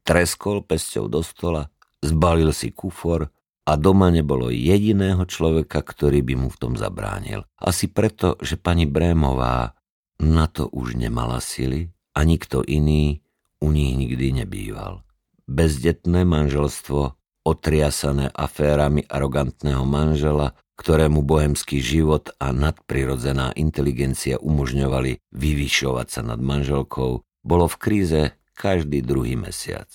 treskol 0.00 0.64
pesťou 0.64 1.12
do 1.12 1.20
stola, 1.20 1.68
zbalil 2.00 2.48
si 2.56 2.72
kufor 2.72 3.28
a 3.68 3.72
doma 3.76 4.08
nebolo 4.08 4.48
jediného 4.48 5.20
človeka, 5.28 5.84
ktorý 5.84 6.24
by 6.24 6.34
mu 6.40 6.48
v 6.48 6.56
tom 6.64 6.80
zabránil. 6.80 7.44
Asi 7.60 7.92
preto, 7.92 8.40
že 8.40 8.56
pani 8.56 8.88
Brémová 8.88 9.76
na 10.16 10.48
to 10.48 10.72
už 10.72 10.96
nemala 10.96 11.44
sily 11.44 11.92
a 12.16 12.24
nikto 12.24 12.64
iný 12.64 13.20
u 13.60 13.68
nich 13.68 13.92
nikdy 14.00 14.40
nebýval. 14.40 15.04
Bezdetné 15.44 16.24
manželstvo, 16.24 17.20
otriasané 17.44 18.32
aférami 18.32 19.04
arogantného 19.04 19.84
manžela, 19.84 20.56
ktorému 20.76 21.22
bohemský 21.22 21.78
život 21.82 22.32
a 22.40 22.50
nadprirodzená 22.50 23.52
inteligencia 23.54 24.40
umožňovali 24.40 25.20
vyvyšovať 25.30 26.06
sa 26.08 26.20
nad 26.24 26.40
manželkou, 26.40 27.22
bolo 27.42 27.66
v 27.66 27.76
kríze 27.76 28.20
každý 28.54 29.02
druhý 29.02 29.34
mesiac. 29.34 29.88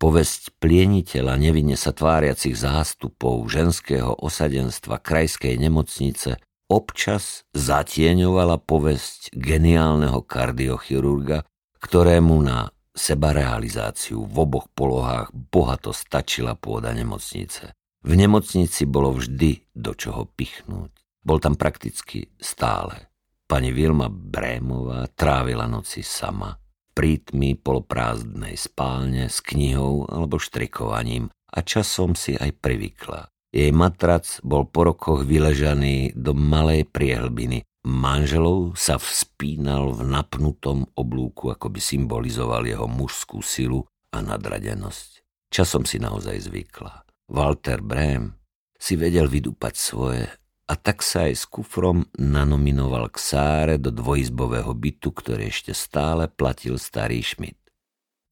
Povesť 0.00 0.58
plieniteľa 0.58 1.38
nevinne 1.38 1.78
sa 1.78 1.94
tváriacich 1.94 2.58
zástupov 2.58 3.46
ženského 3.46 4.12
osadenstva 4.12 4.98
krajskej 5.00 5.54
nemocnice 5.56 6.36
občas 6.68 7.46
zatieňovala 7.54 8.58
povesť 8.64 9.32
geniálneho 9.36 10.20
kardiochirurga, 10.24 11.46
ktorému 11.78 12.36
na 12.42 12.74
sebarealizáciu 12.94 14.24
v 14.24 14.34
oboch 14.38 14.66
polohách 14.72 15.30
bohato 15.32 15.90
stačila 15.90 16.54
pôda 16.58 16.94
nemocnice. 16.94 17.74
V 18.04 18.12
nemocnici 18.12 18.84
bolo 18.84 19.16
vždy 19.16 19.72
do 19.72 19.96
čoho 19.96 20.28
pichnúť. 20.28 20.92
Bol 21.24 21.40
tam 21.40 21.56
prakticky 21.56 22.28
stále. 22.36 23.08
Pani 23.48 23.72
Vilma 23.72 24.12
Brémová 24.12 25.08
trávila 25.16 25.64
noci 25.64 26.04
sama 26.04 26.52
prítmi 26.94 27.58
poloprázdnej 27.58 28.54
spálne 28.54 29.26
s 29.26 29.42
knihou 29.42 30.06
alebo 30.06 30.38
štrikovaním 30.38 31.28
a 31.50 31.58
časom 31.60 32.14
si 32.14 32.38
aj 32.38 32.54
privykla. 32.62 33.28
Jej 33.50 33.70
matrac 33.74 34.26
bol 34.42 34.66
po 34.66 34.86
rokoch 34.86 35.26
vyležaný 35.26 36.14
do 36.14 36.34
malej 36.34 36.86
priehlbiny. 36.90 37.66
Manželov 37.84 38.80
sa 38.80 38.96
vspínal 38.96 39.92
v 39.92 40.08
napnutom 40.08 40.88
oblúku, 40.96 41.52
ako 41.52 41.68
by 41.68 41.80
symbolizoval 41.82 42.64
jeho 42.64 42.88
mužskú 42.88 43.44
silu 43.44 43.84
a 44.10 44.24
nadradenosť. 44.24 45.22
Časom 45.52 45.84
si 45.86 46.00
naozaj 46.00 46.50
zvykla. 46.50 47.03
Walter 47.28 47.80
Brehm 47.80 48.36
si 48.76 49.00
vedel 49.00 49.28
vydúpať 49.28 49.74
svoje 49.76 50.24
a 50.64 50.74
tak 50.80 51.04
sa 51.04 51.28
aj 51.28 51.34
s 51.36 51.44
kufrom 51.44 52.08
nanominoval 52.16 53.12
k 53.12 53.16
Sáre 53.20 53.76
do 53.76 53.92
dvojizbového 53.92 54.72
bytu, 54.72 55.12
ktorý 55.12 55.48
ešte 55.52 55.76
stále 55.76 56.28
platil 56.28 56.80
starý 56.80 57.20
Šmit. 57.20 57.60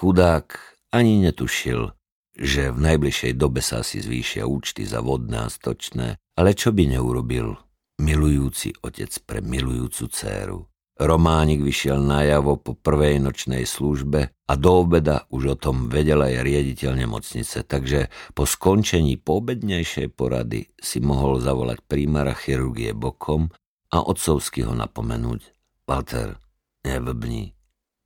Chudák 0.00 0.56
ani 0.92 1.20
netušil, 1.24 1.92
že 2.32 2.72
v 2.72 2.78
najbližšej 2.80 3.32
dobe 3.36 3.60
sa 3.60 3.84
si 3.84 4.00
zvýšia 4.00 4.48
účty 4.48 4.88
za 4.88 5.04
vodné 5.04 5.44
a 5.44 5.52
stočné, 5.52 6.16
ale 6.36 6.56
čo 6.56 6.72
by 6.72 6.96
neurobil 6.96 7.52
milujúci 8.00 8.72
otec 8.80 9.12
pre 9.28 9.44
milujúcu 9.44 10.04
dceru. 10.08 10.71
Románik 11.02 11.58
vyšiel 11.58 11.98
najavo 11.98 12.62
po 12.62 12.78
prvej 12.78 13.18
nočnej 13.18 13.66
službe 13.66 14.30
a 14.30 14.52
do 14.54 14.86
obeda 14.86 15.26
už 15.34 15.42
o 15.50 15.56
tom 15.58 15.90
vedel 15.90 16.22
aj 16.22 16.46
riediteľ 16.46 17.02
nemocnice, 17.02 17.66
takže 17.66 18.06
po 18.38 18.46
skončení 18.46 19.18
poobednejšej 19.18 20.14
porady 20.14 20.70
si 20.78 21.02
mohol 21.02 21.42
zavolať 21.42 21.82
prímara 21.82 22.38
chirurgie 22.38 22.94
bokom 22.94 23.50
a 23.90 23.98
otcovsky 23.98 24.62
ho 24.62 24.78
napomenúť. 24.78 25.50
Walter, 25.90 26.38
neblbni. 26.86 27.50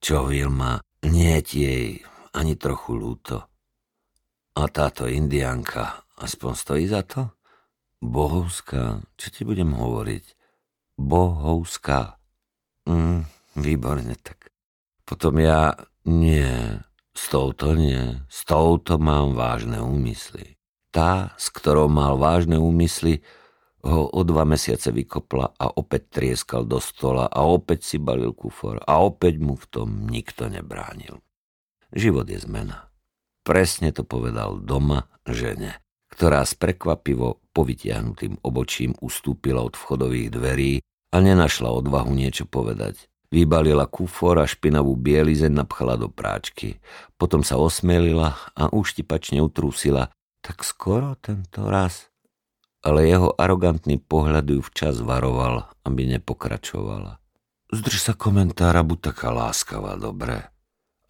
Čo 0.00 0.32
Vilma, 0.32 0.80
nie 1.04 1.36
jej 1.44 2.00
ani 2.32 2.54
trochu 2.56 2.96
lúto. 2.96 3.44
A 4.56 4.62
táto 4.72 5.04
indianka 5.04 6.00
aspoň 6.16 6.52
stojí 6.56 6.84
za 6.88 7.04
to? 7.04 7.28
Bohovská, 8.00 9.04
čo 9.20 9.28
ti 9.28 9.44
budem 9.44 9.76
hovoriť? 9.76 10.24
Bohovská. 10.96 12.15
Mm, 12.86 13.26
výborne, 13.58 14.14
tak. 14.22 14.50
Potom 15.06 15.38
ja, 15.42 15.74
nie, 16.06 16.78
s 17.14 17.24
touto 17.30 17.74
nie, 17.74 18.22
s 18.26 18.46
touto 18.46 18.98
mám 18.98 19.34
vážne 19.34 19.82
úmysly. 19.82 20.58
Tá, 20.94 21.34
s 21.36 21.50
ktorou 21.50 21.90
mal 21.90 22.16
vážne 22.16 22.56
úmysly, 22.56 23.22
ho 23.86 24.10
o 24.10 24.20
dva 24.26 24.42
mesiace 24.42 24.90
vykopla 24.90 25.54
a 25.54 25.66
opäť 25.78 26.18
trieskal 26.18 26.66
do 26.66 26.82
stola 26.82 27.30
a 27.30 27.46
opäť 27.46 27.86
si 27.86 27.96
balil 28.02 28.34
kufor 28.34 28.82
a 28.82 28.98
opäť 28.98 29.38
mu 29.38 29.54
v 29.54 29.66
tom 29.70 29.88
nikto 30.10 30.50
nebránil. 30.50 31.22
Život 31.94 32.26
je 32.26 32.38
zmena. 32.42 32.90
Presne 33.46 33.94
to 33.94 34.02
povedal 34.02 34.58
doma 34.58 35.06
žene, 35.22 35.78
ktorá 36.10 36.42
s 36.42 36.58
prekvapivo 36.58 37.46
povytiahnutým 37.54 38.42
obočím 38.42 38.98
ustúpila 38.98 39.62
od 39.62 39.78
vchodových 39.78 40.28
dverí 40.34 40.72
a 41.10 41.16
nenašla 41.22 41.70
odvahu 41.70 42.10
niečo 42.12 42.48
povedať. 42.48 43.06
Vybalila 43.30 43.90
kufor 43.90 44.38
a 44.38 44.46
špinavú 44.46 44.94
bielizeň 44.94 45.50
napchala 45.50 45.98
do 45.98 46.06
práčky. 46.06 46.78
Potom 47.18 47.42
sa 47.42 47.58
osmelila 47.58 48.38
a 48.54 48.70
uštipačne 48.70 49.42
utrúsila. 49.42 50.14
Tak 50.40 50.62
skoro 50.62 51.18
tento 51.18 51.66
raz. 51.66 52.06
Ale 52.86 53.02
jeho 53.02 53.34
arogantný 53.34 53.98
pohľad 53.98 54.46
ju 54.46 54.62
včas 54.62 55.02
varoval, 55.02 55.66
aby 55.82 56.06
nepokračovala. 56.16 57.18
Zdrž 57.74 57.98
sa 57.98 58.14
komentára, 58.14 58.86
buď 58.86 59.10
taká 59.10 59.34
láskavá, 59.34 59.98
dobre. 59.98 60.46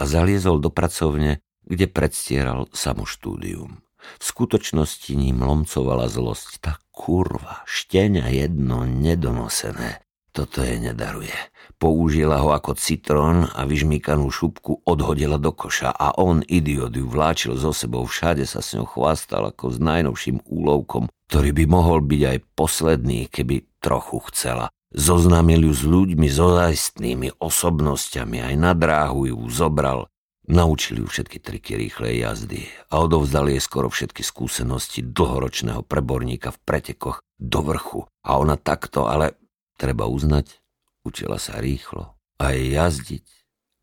A 0.01 0.03
zaliezol 0.09 0.57
do 0.57 0.73
pracovne, 0.73 1.45
kde 1.69 1.85
predstieral 1.85 2.65
samoštúdium. 2.73 3.86
V 4.21 4.25
skutočnosti 4.25 5.13
ním 5.17 5.43
lomcovala 5.43 6.09
zlosť. 6.09 6.63
Tá 6.63 6.73
kurva, 6.95 7.65
štenia 7.69 8.29
jedno 8.33 8.89
nedonosené. 8.89 10.07
Toto 10.37 10.61
je 10.61 10.77
nedaruje. 10.77 11.33
Použila 11.81 12.45
ho 12.45 12.53
ako 12.53 12.77
citrón 12.77 13.49
a 13.49 13.65
vyžmíkanú 13.65 14.29
šupku 14.29 14.85
odhodila 14.85 15.41
do 15.41 15.49
koša 15.49 15.89
a 15.97 16.13
on, 16.21 16.45
idiot, 16.45 16.93
ju 16.93 17.09
vláčil 17.09 17.57
so 17.57 17.73
sebou, 17.73 18.05
všade 18.05 18.45
sa 18.45 18.61
s 18.61 18.77
ňou 18.77 18.85
chvastal 18.85 19.49
ako 19.49 19.73
s 19.73 19.81
najnovším 19.81 20.45
úlovkom, 20.45 21.09
ktorý 21.33 21.57
by 21.57 21.65
mohol 21.65 22.05
byť 22.05 22.23
aj 22.29 22.39
posledný, 22.53 23.33
keby 23.33 23.65
trochu 23.81 24.21
chcela. 24.29 24.69
Zoznámil 24.93 25.69
ju 25.69 25.73
s 25.73 25.85
ľuďmi, 25.89 26.29
so 26.29 26.53
zajstnými 26.53 27.41
osobnosťami, 27.41 28.53
aj 28.53 28.55
na 28.61 28.73
dráhu 28.77 29.33
ju 29.33 29.41
zobral 29.49 30.05
Naučili 30.47 31.03
ju 31.03 31.11
všetky 31.11 31.43
triky 31.43 31.75
rýchlej 31.75 32.23
jazdy 32.23 32.71
a 32.95 33.03
odovzdali 33.03 33.59
jej 33.59 33.63
skoro 33.63 33.91
všetky 33.91 34.23
skúsenosti 34.23 35.03
dlhoročného 35.03 35.83
preborníka 35.83 36.55
v 36.55 36.63
pretekoch 36.63 37.19
do 37.35 37.67
vrchu. 37.67 38.07
A 38.23 38.39
ona 38.39 38.55
takto, 38.55 39.11
ale 39.11 39.35
treba 39.75 40.07
uznať, 40.07 40.63
učila 41.03 41.43
sa 41.43 41.59
rýchlo. 41.59 42.15
Aj 42.39 42.55
jazdiť, 42.55 43.27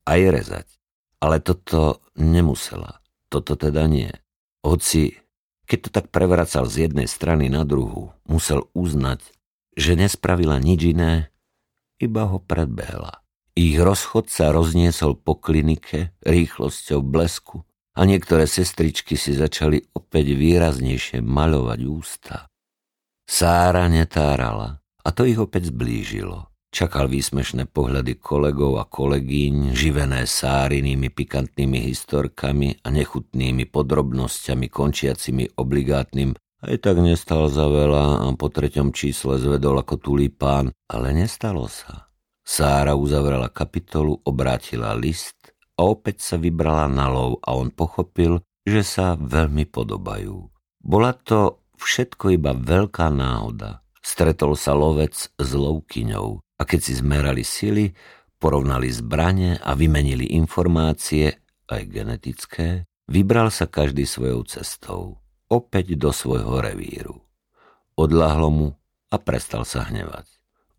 aj 0.08 0.19
rezať. 0.32 0.67
Ale 1.19 1.43
toto 1.43 1.99
nemusela. 2.15 3.04
Toto 3.28 3.60
teda 3.60 3.84
nie. 3.91 4.12
Hoci, 4.63 5.19
keď 5.67 5.80
to 5.84 5.89
tak 5.91 6.06
prevracal 6.15 6.63
z 6.67 6.88
jednej 6.88 7.12
strany 7.12 7.52
na 7.52 7.67
druhú, 7.67 8.15
musel 8.23 8.71
uznať, 8.71 9.19
že 9.76 9.99
nespravila 9.99 10.63
nič 10.63 10.95
iné, 10.95 11.34
iba 11.99 12.28
ho 12.28 12.39
predbehla. 12.39 13.23
Ich 13.54 13.78
rozchod 13.78 14.34
sa 14.34 14.50
rozniesol 14.50 15.13
po 15.13 15.38
klinike 15.38 16.18
rýchlosťou 16.26 17.06
blesku 17.06 17.62
a 17.94 18.02
niektoré 18.10 18.50
sestričky 18.50 19.13
si 19.13 19.38
začali 19.38 19.94
opäť 19.94 20.34
výraznejšie 20.34 21.22
maľovať 21.22 21.80
ústa. 21.86 22.50
Sára 23.30 23.86
netárala 23.86 24.82
a 25.06 25.10
to 25.13 25.30
ich 25.30 25.38
opäť 25.38 25.70
zblížilo. 25.70 26.50
Čakal 26.74 27.06
výsmešné 27.06 27.70
pohľady 27.70 28.18
kolegov 28.18 28.82
a 28.82 28.89
kolegyň, 28.89 29.78
živené 29.78 30.26
sárinými 30.26 31.13
pikantnými 31.13 31.86
historkami 31.86 32.82
a 32.82 32.89
nechutnými 32.89 33.70
podrobnosťami 33.70 34.74
končiacimi 34.74 35.54
obligátnym 35.54 36.34
aj 36.63 36.80
tak 36.80 37.04
nestal 37.04 37.52
za 37.52 37.68
veľa 37.68 38.24
a 38.24 38.26
po 38.39 38.48
treťom 38.48 38.96
čísle 38.96 39.36
zvedol 39.36 39.84
ako 39.84 40.00
tulipán, 40.00 40.72
ale 40.88 41.12
nestalo 41.12 41.68
sa. 41.68 42.08
Sára 42.44 43.00
uzavrela 43.00 43.48
kapitolu, 43.48 44.20
obrátila 44.28 44.92
list 44.94 45.56
a 45.80 45.88
opäť 45.88 46.20
sa 46.20 46.36
vybrala 46.36 46.92
na 46.92 47.08
lov 47.08 47.40
a 47.40 47.56
on 47.56 47.72
pochopil, 47.72 48.44
že 48.68 48.84
sa 48.84 49.16
veľmi 49.16 49.64
podobajú. 49.68 50.52
Bola 50.84 51.16
to 51.16 51.64
všetko 51.80 52.36
iba 52.36 52.52
veľká 52.52 53.08
náhoda. 53.08 53.84
Stretol 54.04 54.60
sa 54.60 54.76
lovec 54.76 55.16
s 55.16 55.50
lovkyňou 55.56 56.44
a 56.44 56.62
keď 56.68 56.80
si 56.84 56.94
zmerali 57.00 57.48
sily, 57.48 57.96
porovnali 58.44 58.92
zbranie 58.92 59.56
a 59.64 59.72
vymenili 59.72 60.36
informácie, 60.36 61.32
aj 61.72 61.82
genetické, 61.88 62.84
vybral 63.08 63.48
sa 63.48 63.72
každý 63.72 64.04
svojou 64.04 64.44
cestou, 64.44 65.24
opäť 65.48 65.96
do 65.96 66.12
svojho 66.12 66.60
revíru. 66.60 67.24
Odlahlo 67.96 68.50
mu 68.52 68.68
a 69.08 69.16
prestal 69.16 69.64
sa 69.64 69.88
hnevať. 69.88 70.33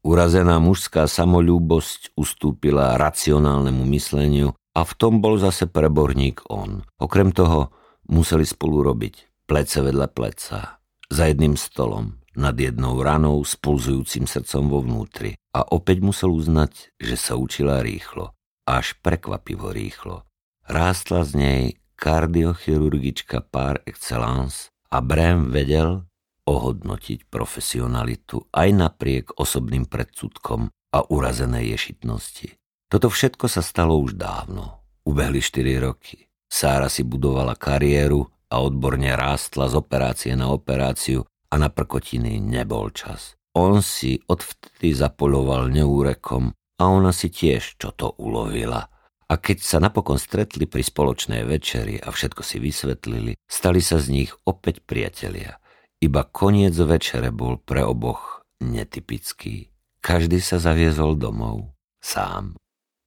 Urazená 0.05 0.61
mužská 0.61 1.09
samolúbosť 1.09 2.13
ustúpila 2.13 3.01
racionálnemu 3.01 3.89
mysleniu 3.89 4.53
a 4.77 4.85
v 4.85 4.93
tom 5.01 5.25
bol 5.25 5.41
zase 5.41 5.65
preborník 5.65 6.45
on. 6.53 6.85
Okrem 7.01 7.33
toho 7.33 7.73
museli 8.13 8.45
spolu 8.45 8.85
robiť 8.85 9.49
plece 9.49 9.81
vedľa 9.81 10.13
pleca, 10.13 10.77
za 11.09 11.25
jedným 11.25 11.57
stolom, 11.57 12.21
nad 12.37 12.53
jednou 12.53 13.01
ranou 13.01 13.41
s 13.49 13.57
pulzujúcim 13.57 14.29
srdcom 14.29 14.65
vo 14.69 14.85
vnútri 14.85 15.41
a 15.57 15.65
opäť 15.73 16.05
musel 16.05 16.37
uznať, 16.37 16.93
že 17.01 17.17
sa 17.17 17.41
učila 17.41 17.81
rýchlo, 17.81 18.37
až 18.69 19.01
prekvapivo 19.01 19.73
rýchlo. 19.73 20.29
Rástla 20.69 21.25
z 21.25 21.33
nej 21.33 21.63
kardiochirurgička 21.97 23.41
par 23.49 23.81
excellence 23.89 24.69
a 24.93 25.01
Brem 25.01 25.49
vedel 25.49 26.05
ohodnotiť 26.45 27.29
profesionalitu 27.33 28.49
aj 28.53 28.69
napriek 28.73 29.27
osobným 29.41 29.89
predsudkom 29.89 30.69
a 30.71 30.99
urazenej 31.09 31.75
ješitnosti. 31.75 32.55
Toto 32.87 33.11
všetko 33.11 33.51
sa 33.51 33.65
stalo 33.65 33.99
už 33.99 34.15
dávno. 34.15 34.85
Ubehli 35.05 35.43
4 35.43 35.85
roky. 35.85 36.31
Sára 36.47 36.87
si 36.87 37.03
budovala 37.03 37.59
kariéru 37.59 38.23
a 38.53 38.63
odborne 38.63 39.11
rástla 39.11 39.67
z 39.67 39.75
operácie 39.75 40.33
na 40.39 40.55
operáciu 40.55 41.27
a 41.51 41.55
na 41.59 41.73
prkotiny 41.73 42.39
nebol 42.39 42.95
čas. 42.95 43.35
On 43.59 43.83
si 43.83 44.23
odvtedy 44.31 44.95
zapoloval 44.95 45.71
neúrekom 45.71 46.55
a 46.55 46.83
ona 46.87 47.11
si 47.11 47.31
tiež 47.31 47.79
čo 47.79 47.91
to 47.95 48.15
ulovila. 48.19 48.87
A 49.25 49.35
keď 49.41 49.59
sa 49.65 49.79
napokon 49.81 50.21
stretli 50.21 50.69
pri 50.69 50.85
spoločnej 50.85 51.43
večeri 51.49 51.97
a 51.99 52.13
všetko 52.13 52.43
si 52.45 52.61
vysvetlili, 52.61 53.33
stali 53.49 53.81
sa 53.81 53.97
z 53.99 54.07
nich 54.13 54.31
opäť 54.45 54.85
priatelia. 54.85 55.59
Iba 56.05 56.29
koniec 56.29 56.77
večere 56.77 57.33
bol 57.33 57.57
pre 57.57 57.81
oboch 57.81 58.45
netypický. 58.61 59.73
Každý 60.05 60.37
sa 60.37 60.61
zaviezol 60.61 61.17
domov. 61.17 61.73
Sám. 62.05 62.61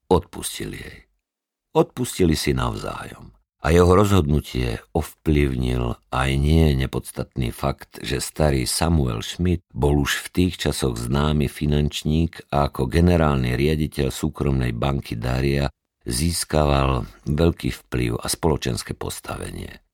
Odpustili 0.10 0.82
jej. 0.82 1.00
Odpustili 1.78 2.34
si 2.34 2.58
navzájom 2.58 3.38
a 3.62 3.70
jeho 3.70 3.94
rozhodnutie 3.94 4.82
ovplyvnil 4.98 5.94
aj 6.10 6.30
nie 6.42 6.74
nepodstatný 6.74 7.54
fakt, 7.54 8.02
že 8.02 8.18
starý 8.18 8.66
Samuel 8.66 9.22
Schmidt 9.22 9.62
bol 9.70 10.02
už 10.02 10.26
v 10.26 10.28
tých 10.34 10.54
časoch 10.58 10.98
známy 10.98 11.46
finančník 11.46 12.50
a 12.50 12.66
ako 12.66 12.90
generálny 12.90 13.54
riaditeľ 13.54 14.10
súkromnej 14.10 14.74
banky 14.74 15.14
Daria 15.14 15.70
získaval 16.02 17.06
veľký 17.30 17.70
vplyv 17.86 18.18
a 18.18 18.26
spoločenské 18.26 18.98
postavenie. 18.98 19.86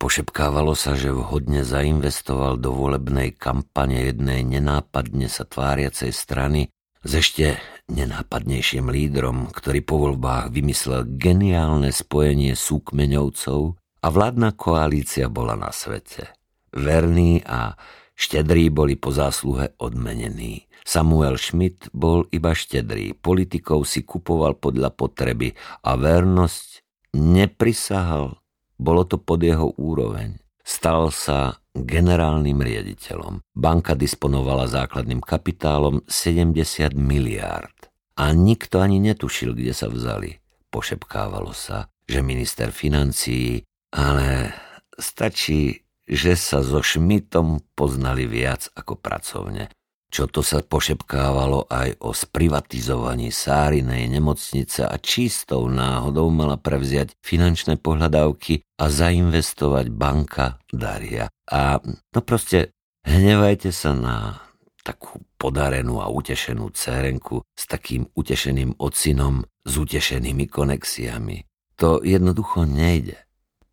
Pošepkávalo 0.00 0.72
sa, 0.72 0.96
že 0.96 1.12
vhodne 1.12 1.60
zainvestoval 1.60 2.56
do 2.56 2.72
volebnej 2.72 3.36
kampane 3.36 4.08
jednej 4.08 4.40
nenápadne 4.48 5.28
sa 5.28 5.44
tváriacej 5.44 6.08
strany 6.16 6.72
s 7.04 7.10
ešte 7.20 7.60
nenápadnejším 7.92 8.88
lídrom, 8.88 9.52
ktorý 9.52 9.84
po 9.84 10.00
voľbách 10.08 10.56
vymyslel 10.56 11.04
geniálne 11.20 11.92
spojenie 11.92 12.56
súkmeňovcov 12.56 13.60
a 14.00 14.06
vládna 14.08 14.56
koalícia 14.56 15.28
bola 15.28 15.52
na 15.52 15.68
svete. 15.68 16.32
Verní 16.72 17.44
a 17.44 17.76
štedrí 18.16 18.72
boli 18.72 18.96
po 18.96 19.12
zásluhe 19.12 19.76
odmenení. 19.76 20.64
Samuel 20.80 21.36
Schmidt 21.36 21.92
bol 21.92 22.24
iba 22.32 22.56
štedrý, 22.56 23.12
politikov 23.20 23.84
si 23.84 24.00
kupoval 24.00 24.56
podľa 24.56 24.96
potreby 24.96 25.52
a 25.84 25.92
vernosť 25.92 26.88
neprisahal, 27.20 28.39
bolo 28.80 29.04
to 29.04 29.20
pod 29.20 29.44
jeho 29.44 29.76
úroveň. 29.76 30.40
Stal 30.64 31.12
sa 31.12 31.60
generálnym 31.76 32.56
riaditeľom. 32.64 33.44
Banka 33.52 33.92
disponovala 33.92 34.64
základným 34.72 35.20
kapitálom 35.20 36.00
70 36.08 36.96
miliárd. 36.96 37.92
A 38.16 38.32
nikto 38.32 38.80
ani 38.80 39.00
netušil, 39.00 39.52
kde 39.52 39.76
sa 39.76 39.92
vzali. 39.92 40.40
Pošepkávalo 40.72 41.52
sa, 41.52 41.92
že 42.08 42.24
minister 42.24 42.72
financií, 42.72 43.64
ale 43.92 44.54
stačí, 44.96 45.84
že 46.04 46.34
sa 46.34 46.60
so 46.64 46.82
Šmitom 46.82 47.62
poznali 47.76 48.26
viac 48.26 48.66
ako 48.74 48.98
pracovne 48.98 49.70
čo 50.10 50.26
to 50.26 50.42
sa 50.42 50.60
pošepkávalo 50.60 51.70
aj 51.70 52.02
o 52.02 52.10
sprivatizovaní 52.10 53.30
Sárinej 53.30 54.10
nemocnice 54.10 54.84
a 54.84 54.98
čistou 54.98 55.70
náhodou 55.70 56.28
mala 56.34 56.58
prevziať 56.58 57.14
finančné 57.22 57.78
pohľadávky 57.78 58.66
a 58.82 58.90
zainvestovať 58.90 59.86
banka 59.94 60.58
Daria. 60.68 61.30
A 61.46 61.78
no 61.86 62.20
proste 62.26 62.74
hnevajte 63.06 63.70
sa 63.70 63.94
na 63.94 64.42
takú 64.82 65.22
podarenú 65.38 66.02
a 66.02 66.10
utešenú 66.10 66.74
cérenku 66.74 67.46
s 67.54 67.64
takým 67.70 68.10
utešeným 68.16 68.80
ocinom 68.82 69.46
s 69.62 69.72
utešenými 69.76 70.50
konexiami. 70.50 71.46
To 71.78 72.02
jednoducho 72.02 72.66
nejde. 72.66 73.16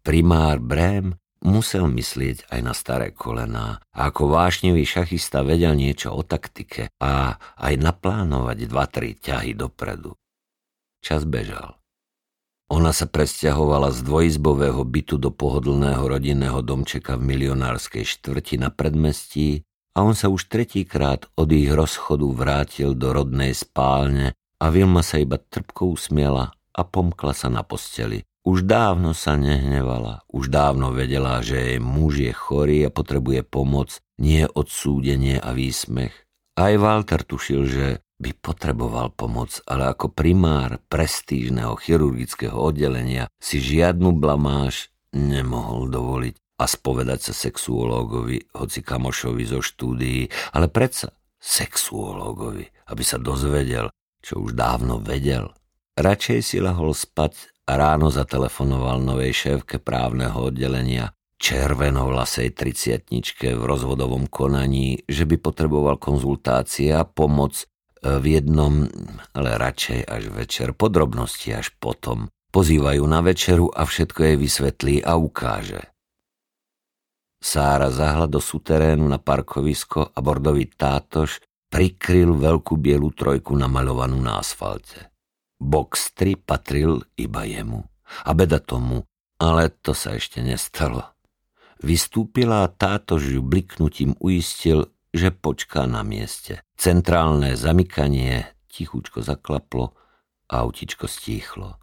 Primár 0.03 0.63
Brém 0.63 1.17
Musel 1.47 1.87
myslieť 1.87 2.51
aj 2.51 2.59
na 2.59 2.75
staré 2.75 3.15
kolená 3.15 3.79
a 3.95 4.11
ako 4.11 4.35
vášnivý 4.35 4.83
šachista 4.83 5.47
vedel 5.47 5.79
niečo 5.79 6.11
o 6.11 6.19
taktike 6.19 6.91
a 6.99 7.39
aj 7.39 7.73
naplánovať 7.79 8.67
dva, 8.67 8.83
tri 8.91 9.15
ťahy 9.15 9.55
dopredu. 9.55 10.11
Čas 10.99 11.23
bežal. 11.23 11.79
Ona 12.67 12.91
sa 12.91 13.07
presťahovala 13.07 13.95
z 13.95 14.03
dvojizbového 14.03 14.83
bytu 14.83 15.15
do 15.15 15.31
pohodlného 15.31 16.03
rodinného 16.03 16.59
domčeka 16.59 17.15
v 17.15 17.31
milionárskej 17.31 18.03
štvrti 18.03 18.59
na 18.59 18.67
predmestí 18.67 19.63
a 19.95 20.03
on 20.03 20.19
sa 20.19 20.27
už 20.27 20.51
tretíkrát 20.51 21.31
od 21.39 21.47
ich 21.55 21.71
rozchodu 21.71 22.27
vrátil 22.27 22.91
do 22.91 23.15
rodnej 23.15 23.55
spálne 23.55 24.35
a 24.59 24.67
Vilma 24.67 24.99
sa 24.99 25.15
iba 25.15 25.39
trpko 25.39 25.95
usmiela 25.95 26.51
a 26.75 26.81
pomkla 26.83 27.31
sa 27.31 27.47
na 27.47 27.63
posteli, 27.63 28.27
už 28.47 28.63
dávno 28.63 29.11
sa 29.11 29.35
nehnevala, 29.35 30.23
už 30.31 30.47
dávno 30.47 30.95
vedela, 30.95 31.43
že 31.43 31.75
jej 31.75 31.79
muž 31.83 32.23
je 32.23 32.31
chorý 32.31 32.87
a 32.87 32.95
potrebuje 32.95 33.43
pomoc, 33.43 33.99
nie 34.15 34.47
odsúdenie 34.47 35.35
a 35.35 35.51
výsmech. 35.51 36.15
Aj 36.55 36.73
Walter 36.79 37.27
tušil, 37.27 37.61
že 37.67 37.87
by 38.17 38.31
potreboval 38.39 39.11
pomoc, 39.11 39.59
ale 39.67 39.91
ako 39.91 40.15
primár 40.15 40.79
prestížneho 40.87 41.75
chirurgického 41.75 42.55
oddelenia 42.55 43.27
si 43.37 43.59
žiadnu 43.59 44.15
blamáž 44.15 44.95
nemohol 45.11 45.91
dovoliť 45.91 46.35
a 46.57 46.65
spovedať 46.65 47.29
sa 47.29 47.33
sexuológovi, 47.35 48.47
hoci 48.55 48.79
kamošovi 48.81 49.43
zo 49.43 49.59
štúdií, 49.61 50.31
ale 50.55 50.71
predsa 50.71 51.13
sexuológovi, 51.37 52.65
aby 52.89 53.03
sa 53.03 53.21
dozvedel, 53.21 53.93
čo 54.23 54.41
už 54.41 54.57
dávno 54.57 54.97
vedel. 55.03 55.53
Radšej 55.93 56.39
si 56.41 56.57
lahol 56.57 56.97
spať 56.97 57.56
a 57.67 57.71
ráno 57.75 58.07
zatelefonoval 58.07 59.03
novej 59.03 59.35
šéfke 59.35 59.83
právneho 59.83 60.47
oddelenia 60.47 61.11
červenovlasej 61.37 62.55
triciatničke 62.55 63.53
v 63.53 63.61
rozvodovom 63.61 64.25
konaní, 64.25 65.05
že 65.05 65.27
by 65.27 65.37
potreboval 65.37 66.01
konzultácie 66.01 66.89
a 66.95 67.05
pomoc 67.05 67.67
v 68.01 68.25
jednom, 68.39 68.87
ale 69.35 69.49
radšej 69.59 69.99
až 70.07 70.23
večer, 70.33 70.73
podrobnosti 70.73 71.53
až 71.53 71.75
potom. 71.77 72.31
Pozývajú 72.49 73.03
na 73.05 73.19
večeru 73.21 73.69
a 73.69 73.85
všetko 73.85 74.19
jej 74.23 74.37
vysvetlí 74.39 74.95
a 75.03 75.19
ukáže. 75.19 75.91
Sára 77.37 77.93
zahla 77.93 78.25
do 78.25 78.41
suterénu 78.41 79.05
na 79.05 79.21
parkovisko 79.21 80.09
a 80.09 80.19
bordový 80.25 80.65
tátoš 80.73 81.43
prikryl 81.69 82.33
veľkú 82.33 82.79
bielu 82.79 83.13
trojku 83.13 83.53
namaľovanú 83.53 84.17
na 84.17 84.41
asfalte. 84.41 85.11
Box 85.57 86.13
3 86.13 86.37
patril 86.37 87.03
iba 87.17 87.43
jemu. 87.43 87.85
A 88.23 88.31
beda 88.31 88.61
tomu, 88.63 89.03
ale 89.41 89.69
to 89.69 89.91
sa 89.91 90.15
ešte 90.15 90.39
nestalo. 90.39 91.03
Vystúpila 91.83 92.65
a 92.65 92.71
táto 92.71 93.21
ju 93.21 93.43
bliknutím 93.45 94.17
uistil, 94.17 94.89
že 95.13 95.29
počká 95.29 95.85
na 95.85 96.01
mieste. 96.01 96.61
Centrálne 96.77 97.53
zamykanie 97.53 98.49
tichúčko 98.69 99.21
zaklaplo 99.21 99.93
autičko 100.47 101.05
stíchlo. 101.05 101.77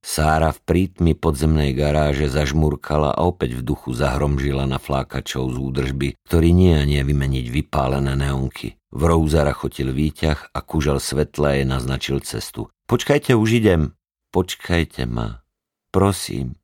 Sára 0.00 0.48
v 0.48 0.64
prítmi 0.64 1.12
podzemnej 1.12 1.76
garáže 1.76 2.32
zažmurkala 2.32 3.12
a 3.12 3.20
opäť 3.28 3.60
v 3.60 3.62
duchu 3.68 3.92
zahromžila 3.92 4.64
na 4.64 4.80
flákačov 4.80 5.52
z 5.52 5.56
údržby, 5.60 6.08
ktorý 6.24 6.56
nie 6.56 6.72
a 6.72 6.88
nie 6.88 7.04
vymeniť 7.04 7.52
vypálené 7.52 8.16
neonky. 8.16 8.80
V 8.90 9.02
rouzara 9.04 9.52
chotil 9.52 9.92
výťah 9.92 10.56
a 10.56 10.58
kužel 10.64 11.04
svetla 11.04 11.60
jej 11.60 11.66
naznačil 11.68 12.24
cestu. 12.24 12.72
Počkajte, 12.90 13.38
už 13.38 13.62
idem. 13.62 13.94
Počkajte 14.34 15.06
ma. 15.06 15.46
Prosím. 15.94 16.58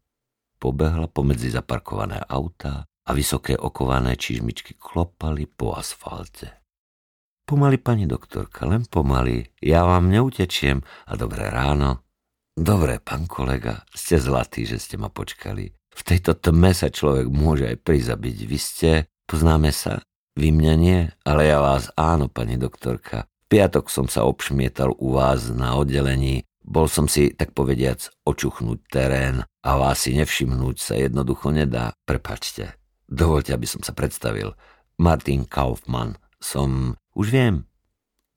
Pobehla 0.58 1.06
pomedzi 1.06 1.54
zaparkované 1.54 2.18
autá 2.18 2.82
a 2.82 3.10
vysoké 3.14 3.54
okované 3.54 4.18
čižmičky 4.18 4.74
klopali 4.74 5.46
po 5.46 5.78
asfalte. 5.78 6.66
Pomaly, 7.46 7.78
pani 7.78 8.10
doktorka, 8.10 8.66
len 8.66 8.90
pomaly. 8.90 9.54
Ja 9.62 9.86
vám 9.86 10.10
neutečiem 10.10 10.82
a 11.06 11.14
dobré 11.14 11.46
ráno. 11.46 12.02
Dobre, 12.58 12.98
pán 12.98 13.30
kolega, 13.30 13.86
ste 13.94 14.18
zlatý, 14.18 14.66
že 14.66 14.82
ste 14.82 14.98
ma 14.98 15.06
počkali. 15.06 15.70
V 15.70 16.02
tejto 16.02 16.34
tme 16.34 16.74
sa 16.74 16.90
človek 16.90 17.30
môže 17.30 17.70
aj 17.70 17.86
prizabiť. 17.86 18.36
Vy 18.50 18.58
ste, 18.58 18.90
poznáme 19.30 19.70
sa? 19.70 20.02
Vy 20.34 20.50
mňa 20.50 20.74
nie, 20.74 21.06
ale 21.22 21.46
ja 21.46 21.62
vás 21.62 21.94
áno, 21.94 22.26
pani 22.26 22.58
doktorka. 22.58 23.30
Piatok 23.46 23.86
som 23.86 24.10
sa 24.10 24.26
obšmietal 24.26 24.90
u 24.98 25.14
vás 25.14 25.46
na 25.54 25.78
oddelení. 25.78 26.42
Bol 26.66 26.90
som 26.90 27.06
si, 27.06 27.30
tak 27.30 27.54
povediac, 27.54 28.10
očuchnúť 28.26 28.90
terén 28.90 29.46
a 29.62 29.70
vás 29.78 30.02
si 30.02 30.18
nevšimnúť 30.18 30.76
sa 30.82 30.98
jednoducho 30.98 31.54
nedá. 31.54 31.94
Prepačte. 32.02 32.74
Dovolte, 33.06 33.54
aby 33.54 33.70
som 33.70 33.86
sa 33.86 33.94
predstavil. 33.94 34.58
Martin 34.98 35.46
Kaufmann. 35.46 36.18
Som, 36.42 36.98
už 37.14 37.30
viem, 37.30 37.54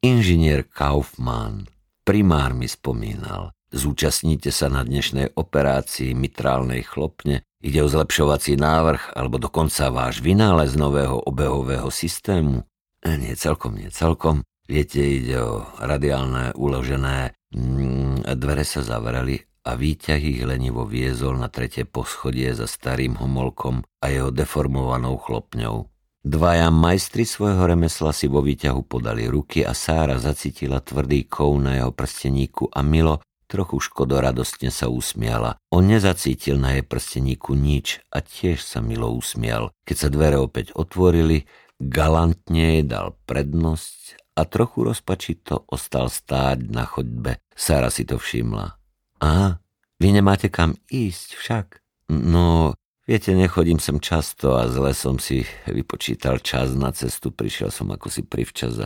inžinier 0.05 0.61
Kaufmann. 0.61 1.65
Primár 2.05 2.53
mi 2.53 2.69
spomínal. 2.69 3.49
Zúčastníte 3.69 4.49
sa 4.49 4.69
na 4.69 4.81
dnešnej 4.81 5.37
operácii 5.37 6.17
mitrálnej 6.17 6.81
chlopne, 6.81 7.45
ide 7.61 7.85
o 7.85 7.89
zlepšovací 7.89 8.57
návrh 8.57 9.13
alebo 9.13 9.37
dokonca 9.37 9.93
váš 9.93 10.25
vynález 10.25 10.73
nového 10.73 11.21
obehového 11.21 11.93
systému? 11.93 12.65
E, 13.05 13.13
nie 13.13 13.33
celkom, 13.37 13.77
nie 13.77 13.93
celkom. 13.93 14.41
Viete, 14.69 15.01
ide 15.01 15.41
o 15.41 15.65
radiálne 15.82 16.53
uložené... 16.53 17.34
Mm, 17.49 18.21
dvere 18.38 18.62
sa 18.62 18.86
zavreli 18.86 19.41
a 19.65 19.73
výťah 19.73 20.21
ich 20.21 20.45
lenivo 20.45 20.86
viezol 20.86 21.41
na 21.41 21.49
tretie 21.49 21.89
poschodie 21.89 22.53
za 22.53 22.69
starým 22.69 23.17
homolkom 23.17 23.82
a 23.82 24.05
jeho 24.13 24.29
deformovanou 24.29 25.17
chlopňou. 25.17 25.89
Dvaja 26.21 26.69
majstri 26.69 27.25
svojho 27.25 27.65
remesla 27.65 28.13
si 28.13 28.29
vo 28.29 28.45
výťahu 28.45 28.86
podali 28.86 29.25
ruky 29.25 29.65
a 29.65 29.73
Sára 29.73 30.21
zacítila 30.21 30.77
tvrdý 30.77 31.25
kov 31.25 31.58
na 31.58 31.82
jeho 31.82 31.89
prsteníku 31.89 32.69
a 32.69 32.86
Milo 32.86 33.25
Trochu 33.49 33.82
škodoradostne 33.82 34.69
sa 34.69 34.93
usmiala. 34.93 35.58
On 35.73 35.82
nezacítil 35.82 36.62
na 36.62 36.77
jej 36.77 36.86
prsteníku 36.86 37.58
nič 37.58 37.97
a 38.13 38.21
tiež 38.21 38.62
sa 38.62 38.77
milo 38.77 39.10
usmial. 39.10 39.73
Keď 39.89 39.97
sa 39.97 40.13
dvere 40.13 40.38
opäť 40.38 40.69
otvorili, 40.77 41.49
galantne 41.82 42.77
jej 42.77 42.84
dal 42.86 43.17
prednosť 43.25 44.18
a 44.39 44.47
trochu 44.47 44.88
rozpačito 44.88 45.67
ostal 45.67 46.08
stáť 46.08 46.71
na 46.71 46.88
chodbe. 46.88 47.43
Sara 47.52 47.91
si 47.91 48.08
to 48.08 48.15
všimla. 48.15 48.80
Aha, 49.19 49.60
vy 49.99 50.08
nemáte 50.15 50.47
kam 50.47 50.80
ísť 50.88 51.30
však? 51.36 51.67
No, 52.08 52.71
viete, 53.04 53.36
nechodím 53.36 53.84
sem 53.84 53.99
často 53.99 54.56
a 54.56 54.71
zle 54.71 54.95
som 54.95 55.19
si 55.19 55.43
vypočítal 55.67 56.39
čas 56.39 56.71
na 56.71 56.95
cestu, 56.95 57.36
prišiel 57.36 57.67
som 57.67 57.91
ako 57.91 58.08
si 58.08 58.23
privčas 58.23 58.80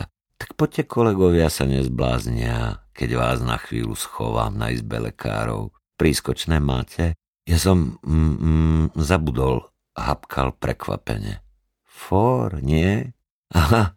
tak 0.44 0.60
poďte 0.60 0.84
kolegovia 0.90 1.48
sa 1.48 1.64
nezbláznia, 1.64 2.84
keď 2.92 3.10
vás 3.16 3.38
na 3.40 3.56
chvíľu 3.56 3.94
schovám 3.94 4.52
na 4.52 4.74
izbe 4.74 5.00
lekárov. 5.00 5.72
Prískočné 5.94 6.58
máte? 6.58 7.14
Ja 7.46 7.56
som 7.56 8.02
mm, 8.02 8.34
mm, 8.36 8.84
zabudol, 8.98 9.70
hapkal 9.94 10.52
prekvapene. 10.52 11.40
For, 11.86 12.60
nie? 12.60 13.14
Aha, 13.54 13.94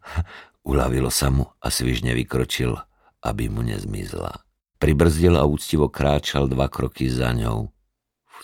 uľavilo 0.68 1.08
sa 1.08 1.32
mu 1.32 1.48
a 1.64 1.72
svižne 1.72 2.12
vykročil, 2.12 2.76
aby 3.24 3.48
mu 3.48 3.64
nezmizla. 3.64 4.44
Pribrzdil 4.76 5.34
a 5.40 5.48
úctivo 5.48 5.88
kráčal 5.88 6.46
dva 6.46 6.68
kroky 6.68 7.08
za 7.08 7.32
ňou. 7.32 7.72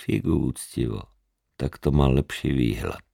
Figu 0.00 0.50
úctivo, 0.50 1.12
tak 1.60 1.76
to 1.78 1.92
mal 1.92 2.16
lepší 2.16 2.50
výhľad. 2.50 3.04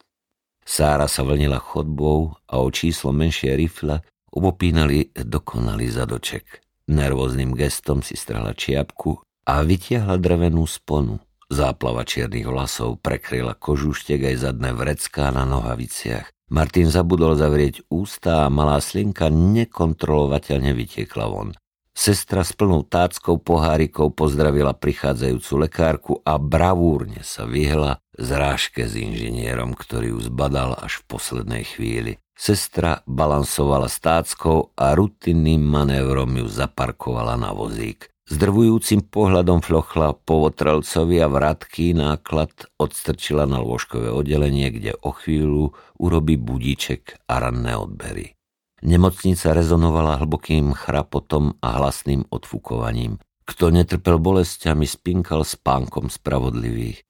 Sára 0.65 1.11
sa 1.11 1.27
vlnila 1.27 1.59
chodbou 1.59 2.39
a 2.47 2.63
o 2.63 2.71
číslo 2.71 3.11
menšie 3.11 3.59
rifle 3.59 4.01
Obopínali 4.31 5.11
dokonalý 5.11 5.91
zadoček. 5.91 6.63
Nervóznym 6.87 7.51
gestom 7.59 7.99
si 7.99 8.15
strhla 8.15 8.55
čiapku 8.55 9.19
a 9.43 9.67
vytiahla 9.67 10.23
drevenú 10.23 10.71
sponu. 10.71 11.19
Záplava 11.51 12.07
čiernych 12.07 12.47
vlasov 12.47 13.03
prekryla 13.03 13.59
kožuštek 13.59 14.23
aj 14.23 14.37
zadné 14.47 14.71
vrecká 14.71 15.35
na 15.35 15.43
nohaviciach. 15.43 16.31
Martin 16.51 16.91
zabudol 16.91 17.39
zavrieť 17.39 17.87
ústa 17.95 18.45
a 18.45 18.53
malá 18.53 18.83
slinka 18.83 19.31
nekontrolovateľne 19.31 20.75
vytiekla 20.75 21.27
von. 21.31 21.55
Sestra 21.95 22.43
s 22.43 22.51
plnou 22.55 22.83
táckou 22.83 23.39
pohárikou 23.39 24.11
pozdravila 24.11 24.75
prichádzajúcu 24.75 25.53
lekárku 25.63 26.13
a 26.27 26.43
bravúrne 26.43 27.23
sa 27.23 27.47
vyhla 27.47 28.03
zrážke 28.19 28.91
s 28.91 28.99
inžinierom, 28.99 29.79
ktorý 29.79 30.19
ju 30.19 30.27
zbadal 30.27 30.75
až 30.75 31.03
v 31.03 31.07
poslednej 31.07 31.65
chvíli. 31.71 32.19
Sestra 32.35 33.07
balansovala 33.07 33.87
stáckou 33.87 34.75
a 34.75 34.97
rutinným 34.99 35.63
manévrom 35.63 36.35
ju 36.35 36.51
zaparkovala 36.51 37.39
na 37.39 37.55
vozík. 37.55 38.10
S 38.31 38.39
drvujúcim 38.39 39.11
pohľadom 39.11 39.59
flochla 39.59 40.15
po 40.15 40.47
votrelcovi 40.47 41.19
a 41.19 41.27
vratký 41.27 41.99
náklad 41.99 42.55
odstrčila 42.79 43.43
na 43.43 43.59
lôžkové 43.59 44.07
oddelenie, 44.07 44.71
kde 44.71 44.95
o 45.03 45.11
chvíľu 45.11 45.75
urobí 45.99 46.39
budíček 46.39 47.27
a 47.27 47.43
ranné 47.43 47.75
odbery. 47.75 48.39
Nemocnica 48.87 49.51
rezonovala 49.51 50.23
hlbokým 50.23 50.71
chrapotom 50.79 51.59
a 51.59 51.83
hlasným 51.83 52.23
odfúkovaním. 52.31 53.19
Kto 53.51 53.75
netrpel 53.75 54.23
bolestiami, 54.23 54.87
spinkal 54.87 55.43
spánkom 55.43 56.07
spravodlivých. 56.07 57.03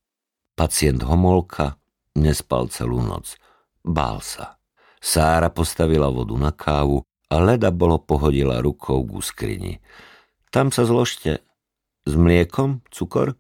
Pacient 0.57 1.05
Homolka 1.05 1.77
nespal 2.17 2.73
celú 2.73 3.05
noc. 3.05 3.37
Bál 3.85 4.25
sa. 4.25 4.57
Sára 5.05 5.53
postavila 5.53 6.09
vodu 6.09 6.33
na 6.41 6.49
kávu 6.49 7.05
a 7.29 7.37
leda 7.45 7.69
bolo 7.69 8.01
pohodila 8.01 8.65
rukou 8.65 9.05
ku 9.05 9.21
skrini. 9.21 9.77
Tam 10.51 10.75
sa 10.75 10.83
zložte. 10.83 11.47
S 12.03 12.13
mliekom? 12.19 12.83
Cukor? 12.91 13.39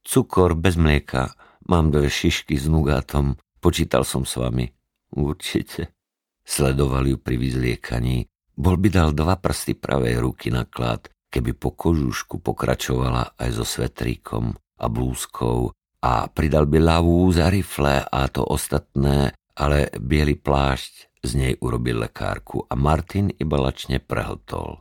Cukor 0.00 0.56
bez 0.56 0.80
mlieka. 0.80 1.36
Mám 1.68 1.92
dve 1.92 2.08
šišky 2.08 2.56
s 2.56 2.66
nugátom. 2.72 3.36
Počítal 3.60 4.08
som 4.08 4.24
s 4.24 4.40
vami. 4.40 4.64
Určite. 5.12 5.92
Sledoval 6.40 7.04
ju 7.06 7.16
pri 7.20 7.36
vyzliekaní. 7.36 8.24
Bol 8.56 8.80
by 8.80 8.88
dal 8.88 9.10
dva 9.12 9.36
prsty 9.36 9.76
pravej 9.76 10.24
ruky 10.24 10.48
na 10.48 10.64
klad, 10.64 11.08
keby 11.28 11.52
po 11.56 11.72
kožušku 11.76 12.40
pokračovala 12.40 13.36
aj 13.36 13.50
so 13.52 13.64
svetríkom 13.64 14.52
a 14.56 14.86
blúzkou 14.88 15.72
a 16.02 16.26
pridal 16.28 16.64
by 16.68 16.80
ľavú 16.80 17.28
za 17.32 17.48
rifle 17.48 18.02
a 18.02 18.20
to 18.28 18.44
ostatné 18.44 19.32
ale 19.56 19.92
biely 20.00 20.36
plášť 20.36 21.22
z 21.22 21.30
nej 21.36 21.54
urobil 21.60 22.02
lekárku 22.02 22.64
a 22.66 22.74
Martin 22.74 23.30
iba 23.36 23.60
lačne 23.60 24.00
prehltol. 24.00 24.80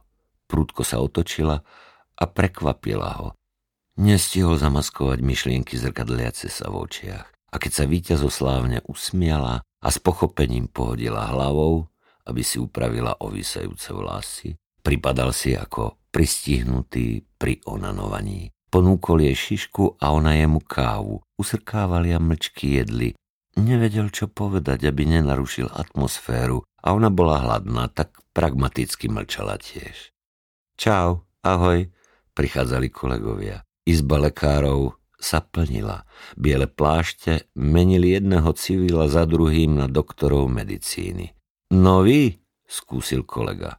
Prúdko 0.52 0.84
sa 0.84 1.00
otočila 1.00 1.64
a 2.20 2.24
prekvapila 2.28 3.24
ho. 3.24 3.40
Nestihol 3.96 4.60
zamaskovať 4.60 5.24
myšlienky 5.24 5.80
zrkadliace 5.80 6.52
sa 6.52 6.68
v 6.68 6.84
očiach. 6.84 7.28
A 7.52 7.56
keď 7.56 7.72
sa 7.72 7.86
víťazoslávne 7.88 8.84
usmiala 8.92 9.64
a 9.64 9.88
s 9.88 9.96
pochopením 10.04 10.68
pohodila 10.68 11.32
hlavou, 11.32 11.88
aby 12.28 12.44
si 12.44 12.60
upravila 12.60 13.16
ovisajúce 13.24 13.96
vlasy, 13.96 14.60
pripadal 14.84 15.32
si 15.32 15.56
ako 15.56 15.96
pristihnutý 16.12 17.24
pri 17.40 17.64
onanovaní. 17.64 18.52
Ponúkol 18.68 19.32
jej 19.32 19.36
šišku 19.36 20.00
a 20.04 20.12
ona 20.12 20.36
jemu 20.36 20.60
kávu. 20.64 21.24
Usrkávali 21.40 22.12
a 22.12 22.20
mlčky 22.20 22.84
jedli, 22.84 23.16
Nevedel, 23.52 24.16
čo 24.16 24.32
povedať, 24.32 24.88
aby 24.88 25.04
nenarušil 25.04 25.76
atmosféru 25.76 26.64
a 26.64 26.96
ona 26.96 27.12
bola 27.12 27.44
hladná, 27.44 27.92
tak 27.92 28.22
Pragmaticky 28.32 29.12
mlčala 29.12 29.60
tiež. 29.60 30.16
Čau, 30.82 31.22
ahoj, 31.46 31.94
prichádzali 32.34 32.90
kolegovia. 32.90 33.62
Izba 33.86 34.18
lekárov 34.18 34.98
sa 35.14 35.38
plnila. 35.38 36.10
Biele 36.34 36.66
plášte 36.66 37.54
menili 37.54 38.18
jedného 38.18 38.50
civila 38.58 39.06
za 39.06 39.30
druhým 39.30 39.78
na 39.78 39.86
doktorov 39.86 40.50
medicíny. 40.50 41.38
No 41.78 42.02
vy, 42.02 42.34
skúsil 42.66 43.22
kolega. 43.30 43.78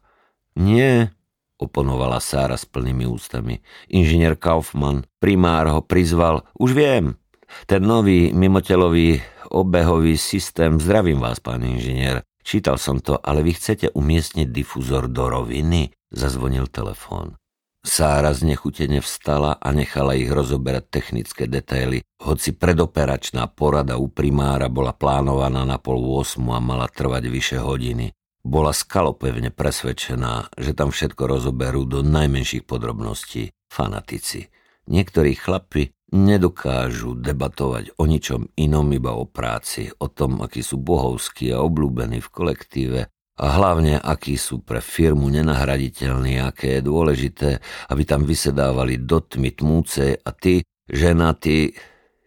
Nie, 0.55 1.11
oponovala 1.59 2.23
Sára 2.23 2.55
s 2.55 2.71
plnými 2.71 3.03
ústami. 3.11 3.59
Inžinier 3.91 4.39
Kaufmann, 4.39 5.03
primár 5.19 5.75
ho 5.75 5.83
prizval. 5.83 6.47
Už 6.55 6.71
viem, 6.71 7.19
ten 7.67 7.83
nový 7.83 8.31
mimotelový 8.31 9.19
obehový 9.51 10.15
systém. 10.15 10.79
Zdravím 10.79 11.19
vás, 11.19 11.43
pán 11.43 11.67
inžinier. 11.67 12.23
Čítal 12.43 12.77
som 12.77 12.99
to, 12.99 13.19
ale 13.19 13.47
vy 13.47 13.55
chcete 13.55 13.95
umiestniť 13.95 14.51
difuzor 14.51 15.07
do 15.07 15.31
roviny? 15.31 15.95
Zazvonil 16.11 16.69
telefón. 16.69 17.39
Sára 17.83 18.31
znechutene 18.31 19.03
vstala 19.03 19.59
a 19.59 19.69
nechala 19.75 20.15
ich 20.15 20.31
rozoberať 20.31 20.87
technické 20.87 21.51
detaily, 21.51 21.99
hoci 22.23 22.55
predoperačná 22.55 23.51
porada 23.51 23.99
u 23.99 24.07
primára 24.07 24.71
bola 24.71 24.95
plánovaná 24.95 25.67
na 25.67 25.83
pol 25.83 25.99
8 25.99 26.39
a 26.47 26.63
mala 26.63 26.87
trvať 26.87 27.27
vyše 27.27 27.59
hodiny. 27.59 28.15
Bola 28.47 28.71
skalopevne 28.71 29.51
presvedčená, 29.51 30.55
že 30.55 30.75
tam 30.79 30.95
všetko 30.95 31.27
rozoberú 31.27 31.83
do 31.83 32.07
najmenších 32.07 32.67
podrobností. 32.67 33.51
Fanatici. 33.67 34.47
Niektorí 34.87 35.39
chlapi 35.39 35.95
nedokážu 36.13 37.17
debatovať 37.17 37.97
o 37.97 38.05
ničom 38.05 38.53
inom 38.61 38.87
iba 38.93 39.17
o 39.17 39.25
práci, 39.25 39.89
o 39.97 40.13
tom, 40.13 40.45
akí 40.45 40.61
sú 40.61 40.77
bohovskí 40.77 41.49
a 41.51 41.65
obľúbení 41.65 42.21
v 42.21 42.29
kolektíve 42.29 43.01
a 43.41 43.45
hlavne, 43.57 43.97
akí 43.97 44.37
sú 44.37 44.61
pre 44.61 44.85
firmu 44.85 45.33
nenahraditeľní, 45.33 46.37
aké 46.45 46.79
je 46.79 46.83
dôležité, 46.85 47.51
aby 47.89 48.03
tam 48.05 48.29
vysedávali 48.29 49.01
do 49.01 49.25
tmy 49.25 49.57
tmúcej 49.57 50.21
a 50.21 50.31
ty, 50.37 50.69
žena, 50.85 51.33
ty, 51.33 51.73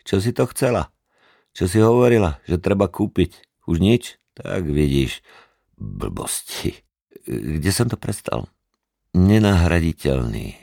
čo 0.02 0.18
si 0.18 0.34
to 0.34 0.50
chcela? 0.50 0.90
Čo 1.56 1.70
si 1.70 1.80
hovorila, 1.80 2.42
že 2.50 2.60
treba 2.60 2.90
kúpiť? 2.90 3.64
Už 3.70 3.80
nič? 3.80 4.18
Tak 4.36 4.68
vidíš, 4.68 5.24
blbosti. 5.80 6.84
Kde 7.24 7.72
som 7.72 7.88
to 7.88 7.96
prestal? 7.96 8.52
Nenahraditeľný. 9.16 10.58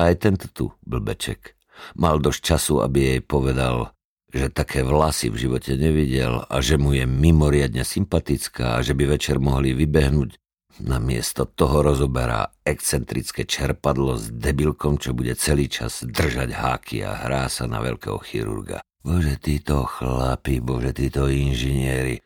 Aj 0.00 0.16
tento 0.16 0.48
tu, 0.48 0.72
blbeček. 0.80 1.59
Mal 1.96 2.20
dosť 2.20 2.40
času, 2.40 2.74
aby 2.84 2.98
jej 3.16 3.20
povedal, 3.22 3.92
že 4.30 4.46
také 4.50 4.86
vlasy 4.86 5.28
v 5.28 5.48
živote 5.48 5.74
nevidel 5.74 6.46
a 6.46 6.56
že 6.62 6.78
mu 6.78 6.94
je 6.94 7.04
mimoriadne 7.04 7.82
sympatická 7.82 8.78
a 8.78 8.82
že 8.82 8.94
by 8.94 9.18
večer 9.18 9.42
mohli 9.42 9.74
vybehnúť. 9.74 10.38
Namiesto 10.80 11.44
toho 11.44 11.84
rozoberá 11.84 12.56
excentrické 12.64 13.44
čerpadlo 13.44 14.16
s 14.16 14.32
debilkom, 14.32 14.96
čo 14.96 15.12
bude 15.12 15.36
celý 15.36 15.68
čas 15.68 16.06
držať 16.06 16.56
háky 16.56 17.04
a 17.04 17.26
hrá 17.26 17.50
sa 17.52 17.68
na 17.68 17.84
veľkého 17.84 18.16
chirurga. 18.24 18.80
Bože, 19.04 19.36
títo 19.36 19.84
chlapi, 19.84 20.60
bože, 20.64 20.96
títo 20.96 21.28
inžinieri, 21.28 22.20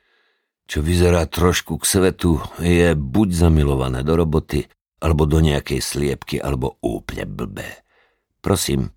čo 0.64 0.81
vyzerá 0.81 1.27
trošku 1.27 1.83
k 1.83 1.85
svetu, 1.85 2.38
je 2.62 2.95
buď 2.95 3.29
zamilované 3.35 4.07
do 4.07 4.14
roboty, 4.17 4.67
alebo 5.03 5.29
do 5.29 5.38
nejakej 5.43 5.81
sliepky, 5.85 6.40
alebo 6.40 6.81
úplne 6.81 7.29
blbé. 7.29 7.85
Prosím, 8.40 8.95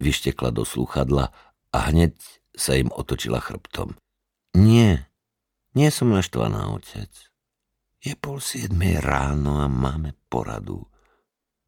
vyštekla 0.00 0.52
do 0.52 0.64
slúchadla 0.64 1.32
a 1.72 1.78
hneď 1.92 2.16
sa 2.56 2.76
im 2.76 2.88
otočila 2.92 3.40
chrbtom. 3.40 3.96
Nie, 4.56 5.12
nie 5.76 5.92
som 5.92 6.08
naštvaná, 6.08 6.72
otec. 6.72 7.12
Je 8.00 8.16
pol 8.16 8.40
siedmej 8.40 9.04
ráno 9.04 9.60
a 9.60 9.68
máme 9.68 10.16
poradu. 10.32 10.88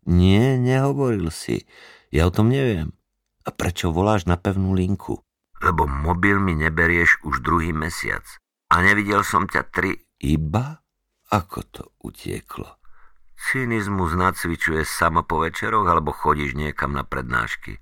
Nie, 0.09 0.57
nehovoril 0.57 1.29
si. 1.29 1.69
Ja 2.09 2.29
o 2.29 2.33
tom 2.33 2.49
neviem. 2.49 2.97
A 3.45 3.53
prečo 3.53 3.93
voláš 3.93 4.25
na 4.25 4.41
pevnú 4.41 4.73
linku? 4.73 5.21
Lebo 5.61 5.85
mobil 5.85 6.41
mi 6.41 6.57
neberieš 6.57 7.21
už 7.27 7.45
druhý 7.45 7.77
mesiac. 7.77 8.25
A 8.73 8.81
nevidel 8.81 9.25
som 9.25 9.45
ťa 9.45 9.62
tri... 9.69 9.93
Iba? 10.19 10.81
Ako 11.29 11.61
to 11.69 11.83
utieklo? 12.01 12.81
Cynizmus 13.38 14.17
nacvičuje 14.17 14.83
sama 14.83 15.23
po 15.23 15.45
večeroch 15.45 15.87
alebo 15.87 16.11
chodíš 16.11 16.57
niekam 16.59 16.97
na 16.97 17.05
prednášky? 17.05 17.79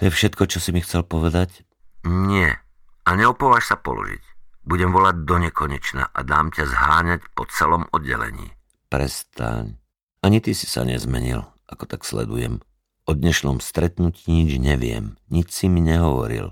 To 0.00 0.08
je 0.08 0.16
všetko, 0.16 0.48
čo 0.48 0.64
si 0.64 0.72
mi 0.72 0.80
chcel 0.80 1.04
povedať? 1.04 1.60
Nie. 2.08 2.56
A 3.04 3.12
neopováž 3.12 3.68
sa 3.68 3.76
položiť. 3.76 4.24
Budem 4.64 4.96
volať 4.96 5.28
do 5.28 5.36
nekonečna 5.36 6.08
a 6.08 6.24
dám 6.24 6.48
ťa 6.56 6.72
zháňať 6.72 7.20
po 7.36 7.44
celom 7.52 7.84
oddelení. 7.92 8.48
Prestaň. 8.88 9.76
Ani 10.24 10.40
ty 10.40 10.56
si 10.56 10.64
sa 10.64 10.88
nezmenil, 10.88 11.44
ako 11.68 11.84
tak 11.84 12.08
sledujem. 12.08 12.64
O 13.04 13.12
dnešnom 13.12 13.60
stretnutí 13.60 14.32
nič 14.32 14.56
neviem. 14.56 15.20
Nič 15.28 15.52
si 15.52 15.68
mi 15.68 15.84
nehovoril. 15.84 16.48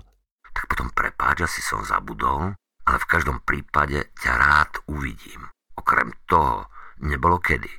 Tak 0.53 0.69
potom 0.69 0.93
prepáč, 0.93 1.49
si 1.49 1.65
som 1.65 1.81
zabudol, 1.81 2.53
ale 2.85 2.97
v 3.01 3.09
každom 3.09 3.41
prípade 3.41 4.13
ťa 4.21 4.31
rád 4.37 4.71
uvidím. 4.93 5.49
Okrem 5.73 6.13
toho, 6.29 6.69
nebolo 7.01 7.41
kedy. 7.41 7.69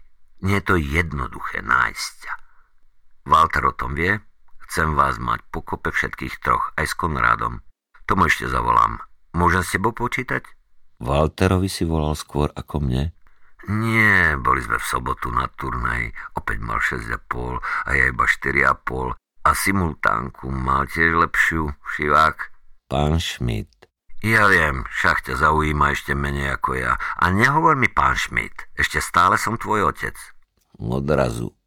Nie 0.42 0.58
je 0.58 0.66
to 0.66 0.74
jednoduché 0.82 1.62
nájsť 1.62 2.10
ťa. 2.26 2.34
Walter 3.30 3.70
o 3.70 3.74
tom 3.78 3.94
vie, 3.94 4.18
Chcem 4.70 4.94
vás 4.94 5.18
mať 5.18 5.42
pokope 5.50 5.90
všetkých 5.90 6.46
troch, 6.46 6.70
aj 6.78 6.86
s 6.86 6.94
Konrádom. 6.94 7.58
Tomu 8.06 8.30
ešte 8.30 8.46
zavolám. 8.46 9.02
Môžem 9.34 9.66
s 9.66 9.74
tebou 9.74 9.90
počítať? 9.90 10.46
Walterovi 11.02 11.66
si 11.66 11.82
volal 11.82 12.14
skôr 12.14 12.54
ako 12.54 12.78
mne. 12.78 13.10
Nie, 13.66 14.38
boli 14.38 14.62
sme 14.62 14.78
v 14.78 14.86
sobotu 14.86 15.26
na 15.34 15.50
turnej, 15.58 16.14
opäť 16.38 16.62
mal 16.62 16.78
6,5 16.78 17.58
a 17.58 17.90
ja 17.98 18.14
iba 18.14 18.22
4,5 18.22 19.18
a 19.18 19.50
simultánku 19.50 20.46
mal 20.54 20.86
tiež 20.86 21.18
lepšiu, 21.18 21.74
šivák. 21.98 22.54
Pán 22.86 23.18
Schmidt. 23.18 23.90
Ja 24.22 24.46
viem, 24.46 24.86
však 24.86 25.26
ťa 25.26 25.50
zaujíma 25.50 25.98
ešte 25.98 26.14
menej 26.14 26.54
ako 26.54 26.78
ja. 26.78 26.94
A 27.18 27.26
nehovor 27.34 27.74
mi, 27.74 27.90
pán 27.90 28.14
Schmidt, 28.14 28.70
ešte 28.78 29.02
stále 29.02 29.34
som 29.34 29.58
tvoj 29.58 29.90
otec. 29.90 30.14
Odrazu. 30.78 31.58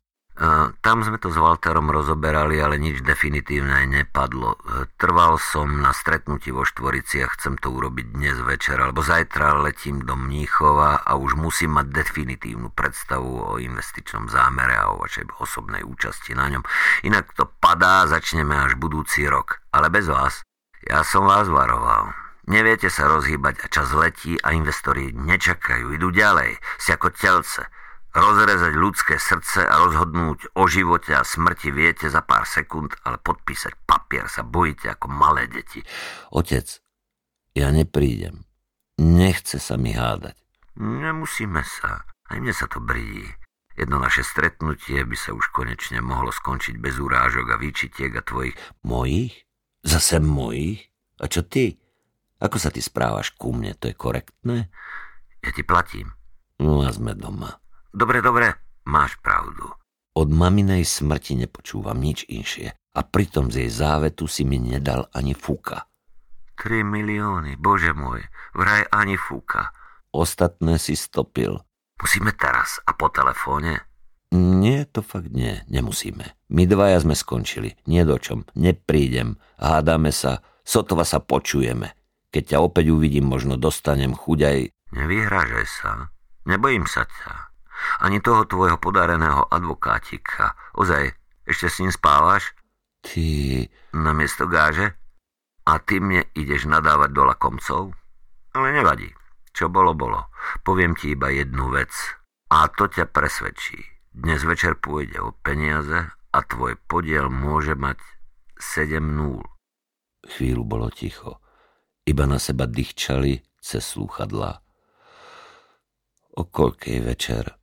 Tam 0.82 1.06
sme 1.06 1.22
to 1.22 1.30
s 1.30 1.38
Walterom 1.38 1.94
rozoberali, 1.94 2.58
ale 2.58 2.82
nič 2.82 3.06
definitívne 3.06 3.86
nepadlo. 3.86 4.58
Trval 4.98 5.38
som 5.38 5.78
na 5.78 5.94
stretnutí 5.94 6.50
vo 6.50 6.66
Štvorici 6.66 7.22
a 7.22 7.30
chcem 7.30 7.54
to 7.62 7.70
urobiť 7.70 8.18
dnes 8.18 8.42
večer, 8.42 8.82
alebo 8.82 9.06
zajtra 9.06 9.62
letím 9.62 10.02
do 10.02 10.18
Mníchova 10.18 11.06
a 11.06 11.14
už 11.22 11.38
musím 11.38 11.78
mať 11.78 11.94
definitívnu 11.94 12.74
predstavu 12.74 13.56
o 13.56 13.62
investičnom 13.62 14.26
zámere 14.26 14.74
a 14.74 14.90
o 14.90 15.06
vašej 15.06 15.30
osobnej 15.38 15.86
účasti 15.86 16.34
na 16.34 16.50
ňom. 16.50 16.66
Inak 17.06 17.30
to 17.38 17.46
padá, 17.46 18.10
začneme 18.10 18.58
až 18.58 18.74
budúci 18.74 19.30
rok. 19.30 19.62
Ale 19.70 19.94
bez 19.94 20.10
vás. 20.10 20.42
Ja 20.82 21.06
som 21.06 21.30
vás 21.30 21.46
varoval. 21.46 22.10
Neviete 22.50 22.92
sa 22.92 23.08
rozhýbať 23.08 23.64
a 23.64 23.72
čas 23.72 23.94
letí 23.96 24.36
a 24.42 24.52
investori 24.52 25.16
nečakajú, 25.16 25.96
idú 25.96 26.12
ďalej. 26.12 26.60
Si 26.76 26.92
ako 26.92 27.14
telce. 27.14 27.70
Rozrezať 28.14 28.78
ľudské 28.78 29.18
srdce 29.18 29.66
a 29.66 29.82
rozhodnúť 29.82 30.54
o 30.54 30.70
živote 30.70 31.18
a 31.18 31.26
smrti 31.26 31.74
viete 31.74 32.06
za 32.14 32.22
pár 32.22 32.46
sekúnd, 32.46 32.94
ale 33.02 33.18
podpísať 33.18 33.74
papier 33.90 34.30
sa 34.30 34.46
bojíte 34.46 34.94
ako 34.94 35.10
malé 35.10 35.50
deti. 35.50 35.82
Otec, 36.30 36.78
ja 37.58 37.74
neprídem. 37.74 38.46
Nechce 39.02 39.58
sa 39.58 39.82
mi 39.82 39.98
hádať. 39.98 40.38
Nemusíme 40.78 41.66
sa. 41.66 42.06
Aj 42.06 42.38
mne 42.38 42.54
sa 42.54 42.70
to 42.70 42.78
brídi. 42.78 43.26
Jedno 43.74 43.98
naše 43.98 44.22
stretnutie 44.22 45.02
by 45.02 45.18
sa 45.18 45.34
už 45.34 45.50
konečne 45.50 45.98
mohlo 46.06 46.30
skončiť 46.30 46.78
bez 46.78 47.02
urážok 47.02 47.50
a 47.50 47.58
výčitiek 47.58 48.14
a 48.14 48.22
tvojich... 48.22 48.54
Mojich? 48.86 49.50
Zase 49.82 50.22
mojich? 50.22 50.86
A 51.18 51.26
čo 51.26 51.42
ty? 51.42 51.82
Ako 52.38 52.62
sa 52.62 52.70
ty 52.70 52.78
správaš 52.78 53.34
ku 53.34 53.50
mne? 53.50 53.74
To 53.82 53.90
je 53.90 53.98
korektné? 53.98 54.70
Ja 55.42 55.50
ti 55.50 55.66
platím. 55.66 56.14
No 56.62 56.86
a 56.86 56.94
sme 56.94 57.18
doma. 57.18 57.63
Dobre, 57.94 58.26
dobre, 58.26 58.58
máš 58.90 59.22
pravdu. 59.22 59.70
Od 60.18 60.30
maminej 60.34 60.82
smrti 60.82 61.38
nepočúvam 61.38 62.02
nič 62.02 62.26
inšie 62.26 62.74
a 62.74 63.00
pritom 63.06 63.54
z 63.54 63.66
jej 63.66 63.72
závetu 63.72 64.26
si 64.26 64.42
mi 64.42 64.58
nedal 64.58 65.06
ani 65.14 65.38
fúka. 65.38 65.86
Tri 66.58 66.82
milióny, 66.82 67.54
bože 67.54 67.94
môj, 67.94 68.26
vraj 68.58 68.90
ani 68.90 69.14
fúka. 69.14 69.70
Ostatné 70.10 70.82
si 70.82 70.98
stopil. 70.98 71.62
Musíme 72.02 72.34
teraz 72.34 72.82
a 72.90 72.98
po 72.98 73.14
telefóne? 73.14 73.86
Nie, 74.34 74.90
to 74.90 75.06
fakt 75.06 75.30
nie, 75.30 75.62
nemusíme. 75.70 76.34
My 76.50 76.66
dvaja 76.66 76.98
sme 77.06 77.14
skončili, 77.14 77.78
nie 77.86 78.02
do 78.02 78.18
čom, 78.18 78.50
neprídem, 78.58 79.38
hádame 79.62 80.10
sa, 80.10 80.42
sotva 80.66 81.06
sa 81.06 81.22
počujeme. 81.22 81.94
Keď 82.34 82.58
ťa 82.58 82.64
opäť 82.66 82.90
uvidím, 82.90 83.30
možno 83.30 83.54
dostanem 83.54 84.18
chuť 84.18 84.40
aj... 84.42 84.58
Nevyhrážaj 84.98 85.68
sa, 85.70 86.10
nebojím 86.50 86.90
sa 86.90 87.06
ťa. 87.06 87.53
Ani 88.02 88.20
toho 88.20 88.48
tvojho 88.48 88.78
podareného 88.78 89.48
advokátika. 89.50 90.56
Ozaj, 90.76 91.14
ešte 91.44 91.68
s 91.70 91.80
ním 91.84 91.92
spávaš? 91.92 92.56
Ty... 93.04 93.68
Na 93.94 94.10
miesto 94.16 94.50
gáže? 94.50 94.98
A 95.70 95.78
ty 95.80 96.02
mne 96.02 96.26
ideš 96.34 96.66
nadávať 96.66 97.10
do 97.14 97.24
lakomcov? 97.30 97.94
Ale 98.58 98.74
nevadí. 98.74 99.08
Čo 99.54 99.70
bolo, 99.70 99.94
bolo. 99.94 100.34
Poviem 100.66 100.98
ti 100.98 101.14
iba 101.14 101.30
jednu 101.30 101.70
vec. 101.70 101.94
A 102.50 102.68
to 102.74 102.90
ťa 102.90 103.10
presvedčí. 103.14 103.78
Dnes 104.14 104.42
večer 104.46 104.82
pôjde 104.82 105.22
o 105.22 105.34
peniaze 105.34 106.10
a 106.10 106.40
tvoj 106.42 106.78
podiel 106.90 107.30
môže 107.30 107.78
mať 107.78 108.02
7 108.58 109.02
nul. 109.02 109.42
Chvíľu 110.26 110.64
bolo 110.66 110.90
ticho. 110.90 111.42
Iba 112.04 112.26
na 112.28 112.42
seba 112.42 112.66
dýchčali 112.66 113.62
cez 113.62 113.84
slúchadlá. 113.84 114.60
O 116.36 116.44
koľkej 116.50 117.00
večer? 117.06 117.63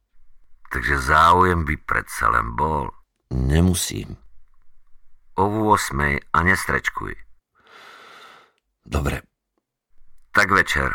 Takže 0.71 1.03
záujem 1.03 1.67
by 1.67 1.75
predsa 1.83 2.31
len 2.31 2.55
bol. 2.55 2.95
Nemusím. 3.35 4.15
O 5.35 5.75
8 5.75 6.23
a 6.31 6.39
nestrečkuj. 6.47 7.19
Dobre. 8.87 9.27
Tak 10.31 10.55
večer. 10.55 10.95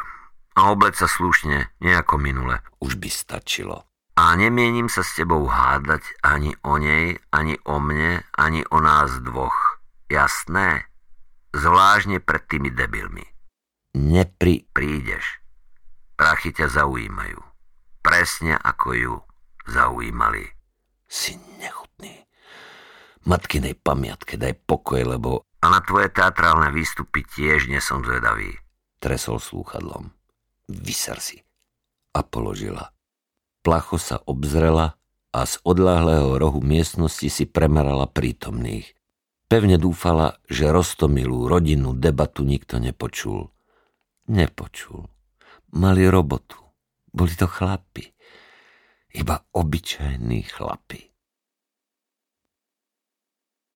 A 0.56 0.72
obleď 0.72 0.96
sa 0.96 1.08
slušne, 1.12 1.76
nejako 1.84 2.16
minule. 2.16 2.64
Už 2.80 2.96
by 2.96 3.12
stačilo. 3.12 3.84
A 4.16 4.40
nemienim 4.40 4.88
sa 4.88 5.04
s 5.04 5.12
tebou 5.20 5.44
hádať 5.44 6.08
ani 6.24 6.56
o 6.64 6.80
nej, 6.80 7.20
ani 7.36 7.60
o 7.68 7.76
mne, 7.84 8.24
ani 8.40 8.64
o 8.72 8.80
nás 8.80 9.12
dvoch. 9.20 9.84
Jasné? 10.08 10.88
Zvláštne 11.52 12.24
pred 12.24 12.48
tými 12.48 12.72
debilmi. 12.72 13.28
Nepri... 14.00 14.64
Prídeš. 14.72 15.44
Prachy 16.16 16.56
ťa 16.56 16.72
zaujímajú. 16.72 17.44
Presne 18.00 18.56
ako 18.56 18.88
ju 18.96 19.16
zaujímali. 19.70 20.46
Si 21.06 21.38
nechutný. 21.62 22.26
Matkinej 23.26 23.78
pamiatke 23.82 24.38
daj 24.38 24.54
pokoj, 24.66 25.02
lebo... 25.02 25.46
A 25.62 25.70
na 25.70 25.82
tvoje 25.82 26.14
teatrálne 26.14 26.70
výstupy 26.70 27.26
tiež 27.26 27.70
nesom 27.70 28.06
zvedavý. 28.06 28.54
Tresol 29.02 29.42
slúchadlom. 29.42 30.14
Vyser 30.70 31.18
si. 31.22 31.42
A 32.14 32.22
položila. 32.22 32.94
Placho 33.66 33.98
sa 33.98 34.22
obzrela 34.30 34.98
a 35.36 35.44
z 35.44 35.60
odláhlého 35.68 36.38
rohu 36.40 36.64
miestnosti 36.64 37.28
si 37.28 37.44
premerala 37.50 38.08
prítomných. 38.08 38.96
Pevne 39.46 39.76
dúfala, 39.76 40.40
že 40.48 40.72
roztomilú 40.72 41.46
rodinnú 41.46 41.94
debatu 41.94 42.48
nikto 42.48 42.80
nepočul. 42.80 43.52
Nepočul. 44.32 45.06
Mali 45.76 46.08
robotu. 46.08 46.58
Boli 47.12 47.36
to 47.36 47.46
chlapi. 47.46 48.15
Iba 49.16 49.40
obyčajní 49.52 50.42
chlapi. 50.42 51.15